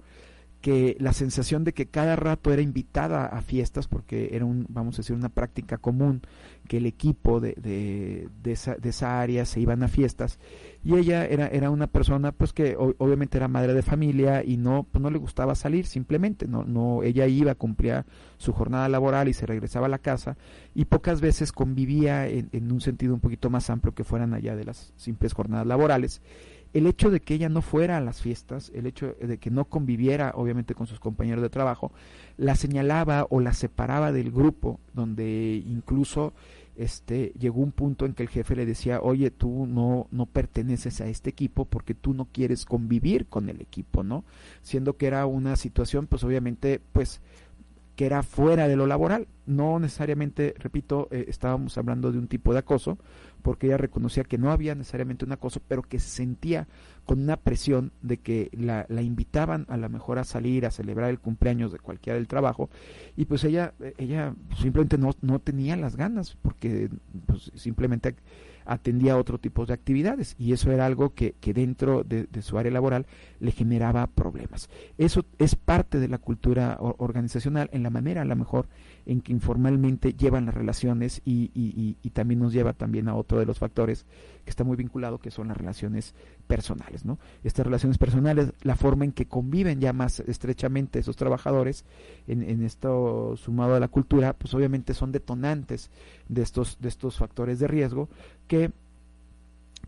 [0.65, 4.95] que la sensación de que cada rato era invitada a fiestas, porque era un, vamos
[4.95, 6.23] a decir, una práctica común,
[6.67, 10.39] que el equipo de, de, esa, de esa área se iban a fiestas,
[10.83, 14.87] y ella era, era una persona pues que obviamente era madre de familia y no,
[14.91, 18.07] pues no le gustaba salir simplemente, no, no, ella iba, cumplía
[18.39, 20.39] su jornada laboral y se regresaba a la casa,
[20.75, 24.57] y pocas veces convivía en, en un sentido un poquito más amplio que fueran allá
[24.57, 26.23] de las simples jornadas laborales,
[26.75, 29.65] el hecho de que ella no fuera a las fiestas, el hecho de que no
[29.65, 31.93] conviviera obviamente con sus compañeros de trabajo,
[32.37, 36.35] la señalaba o la separaba del grupo, donde incluso
[36.77, 41.01] este llegó un punto en que el jefe le decía, "Oye, tú no no perteneces
[41.01, 44.25] a este equipo porque tú no quieres convivir con el equipo", ¿no?
[44.63, 47.21] Siendo que era una situación pues obviamente pues
[47.97, 49.29] que era fuera de lo laboral.
[49.47, 52.99] No necesariamente, repito, eh, estábamos hablando de un tipo de acoso,
[53.45, 56.67] porque ella reconocía que no había necesariamente un acoso, pero que se sentía
[57.05, 61.11] con una presión de que la, la invitaban a lo mejor a salir, a celebrar
[61.11, 62.71] el cumpleaños de cualquiera del trabajo,
[63.19, 66.89] y pues ella, ella simplemente no, no tenía las ganas, porque
[67.27, 68.15] pues, simplemente
[68.65, 72.57] atendía otro tipo de actividades y eso era algo que, que dentro de, de, su
[72.57, 73.05] área laboral
[73.39, 74.71] le generaba problemas.
[74.97, 78.69] Eso es parte de la cultura organizacional en la manera a lo mejor
[79.07, 83.39] en que informalmente llevan las relaciones y, y, y, también nos lleva también a otro
[83.39, 84.07] de los factores
[84.45, 86.15] que está muy vinculado que son las relaciones
[86.47, 87.05] personales.
[87.05, 87.19] ¿no?
[87.43, 91.85] Estas relaciones personales, la forma en que conviven ya más estrechamente esos trabajadores
[92.27, 95.91] en, en esto sumado a la cultura, pues obviamente son detonantes
[96.29, 98.09] de estos, de estos factores de riesgo
[98.49, 98.71] que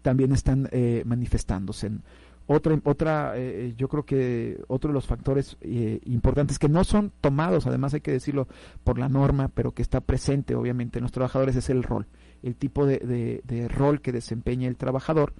[0.02, 1.88] también están eh, manifestándose.
[1.88, 2.02] En,
[2.46, 7.12] otra, otra eh, yo creo que otro de los factores eh, importantes que no son
[7.20, 8.46] tomados, además hay que decirlo
[8.84, 12.06] por la norma, pero que está presente obviamente en los trabajadores es el rol,
[12.42, 15.32] el tipo de, de, rol que desempeña el trabajador.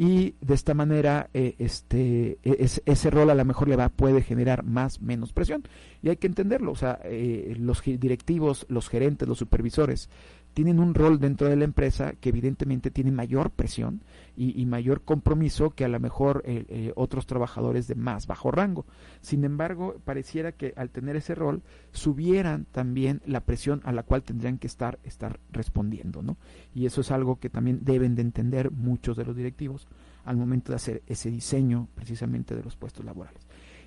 [0.00, 4.22] Y de esta manera eh, este es, ese rol a lo mejor le va puede
[4.22, 5.64] generar más menos presión.
[6.02, 10.08] Y hay que entenderlo o sea eh, los directivos los gerentes los supervisores
[10.54, 14.02] tienen un rol dentro de la empresa que evidentemente tiene mayor presión
[14.36, 18.86] y, mayor compromiso que a lo mejor eh, eh, otros trabajadores de más bajo rango.
[19.20, 24.22] Sin embargo, pareciera que al tener ese rol subieran también la presión a la cual
[24.22, 26.36] tendrían que estar, estar respondiendo, ¿no?
[26.72, 29.88] Y eso es algo que también deben de entender muchos de los directivos
[30.24, 33.46] al momento de hacer ese diseño precisamente de los puestos laborales.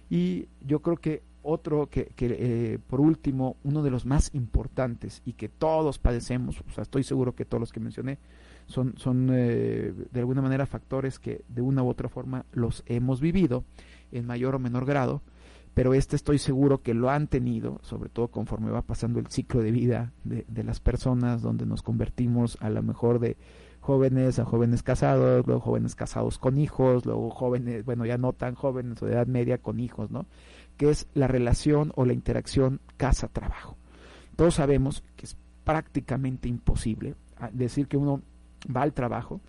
[0.10, 5.22] Y yo creo que otro que, que eh, por último, uno de los más importantes
[5.26, 8.20] y que todos padecemos, o sea, estoy seguro que todos los que mencioné
[8.68, 13.22] son, son eh, de alguna manera factores que de una u otra forma los hemos
[13.22, 13.64] vivido
[14.12, 15.22] en mayor o menor grado,
[15.74, 19.62] pero este estoy seguro que lo han tenido, sobre todo conforme va pasando el ciclo
[19.62, 23.38] de vida de, de las personas, donde nos convertimos a lo mejor de
[23.82, 28.56] jóvenes a jóvenes casados, luego jóvenes casados con hijos, luego jóvenes, bueno, ya no tan
[28.56, 30.28] jóvenes o de edad media con hijos, ¿no?
[30.82, 33.78] Que es la relación o la interacción casa-trabajo.
[34.36, 37.14] Todos sabemos que es prácticamente imposible
[37.52, 38.24] decir que uno
[38.76, 39.42] va al trabajo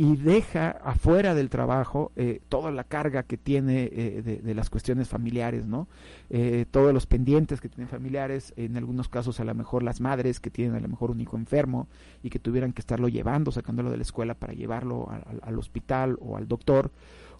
[0.00, 5.10] y deja afuera del trabajo eh, toda la carga que tiene eh, de, las cuestiones
[5.10, 5.88] familiares, ¿no?
[6.30, 10.40] Eh, todos los pendientes que tienen familiares, en algunos casos a lo mejor las madres
[10.40, 11.86] que tienen a lo mejor un hijo enfermo
[12.22, 15.06] y que tuvieran que estarlo llevando, sacándolo de la escuela para llevarlo
[15.42, 16.90] al hospital o al doctor,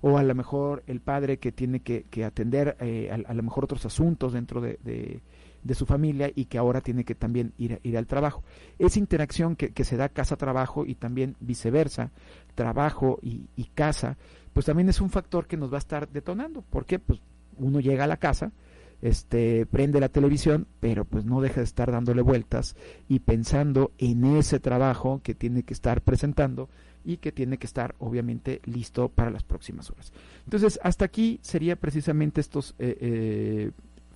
[0.02, 3.86] o a lo mejor el padre que tiene que, atender eh, a, lo mejor otros
[3.86, 5.22] asuntos dentro de, de,
[5.62, 8.42] de, su familia y que ahora tiene que también ir, ir al trabajo.
[8.78, 12.10] Esa interacción que, que se da casa-trabajo y también viceversa,
[12.54, 14.16] trabajo y, y, casa,
[14.52, 16.62] pues también es un factor que nos va a estar detonando.
[16.62, 16.98] ¿Por qué?
[16.98, 17.20] Pues
[17.58, 18.52] uno llega a la casa,
[19.02, 22.76] este prende la televisión, pero pues no deja de estar dándole vueltas
[23.08, 26.68] y pensando en ese trabajo que tiene que estar presentando
[27.04, 30.12] y que tiene que estar obviamente listo para las próximas horas.
[30.44, 33.70] Entonces, hasta aquí sería precisamente estos eh, eh,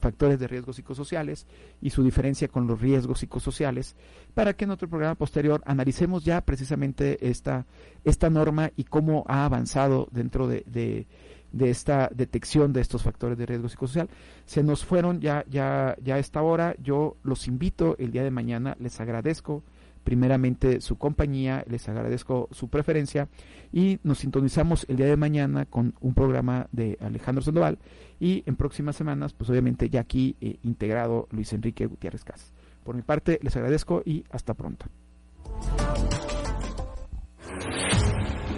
[0.05, 1.47] factores de riesgos psicosociales
[1.81, 3.97] y su diferencia con los riesgos psicosociales
[4.35, 7.65] para que en otro programa posterior analicemos ya precisamente esta,
[8.05, 11.07] esta norma y cómo ha avanzado dentro de, de,
[11.53, 14.11] de esta detección de estos factores de riesgo psicosocial.
[14.45, 16.77] Se nos fueron ya, ya, ya a esta hora.
[16.83, 19.63] Yo los invito el día de mañana, les agradezco
[20.05, 23.29] primeramente su compañía, les agradezco su preferencia
[23.73, 27.79] y nos sintonizamos el día de mañana con un programa de Alejandro Sandoval
[28.21, 32.53] y en próximas semanas, pues obviamente ya aquí eh, integrado Luis Enrique Gutiérrez Cas.
[32.85, 34.87] Por mi parte, les agradezco y hasta pronto.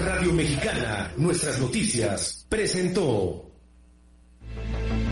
[0.00, 3.50] Radio Mexicana, nuestras noticias, presentó.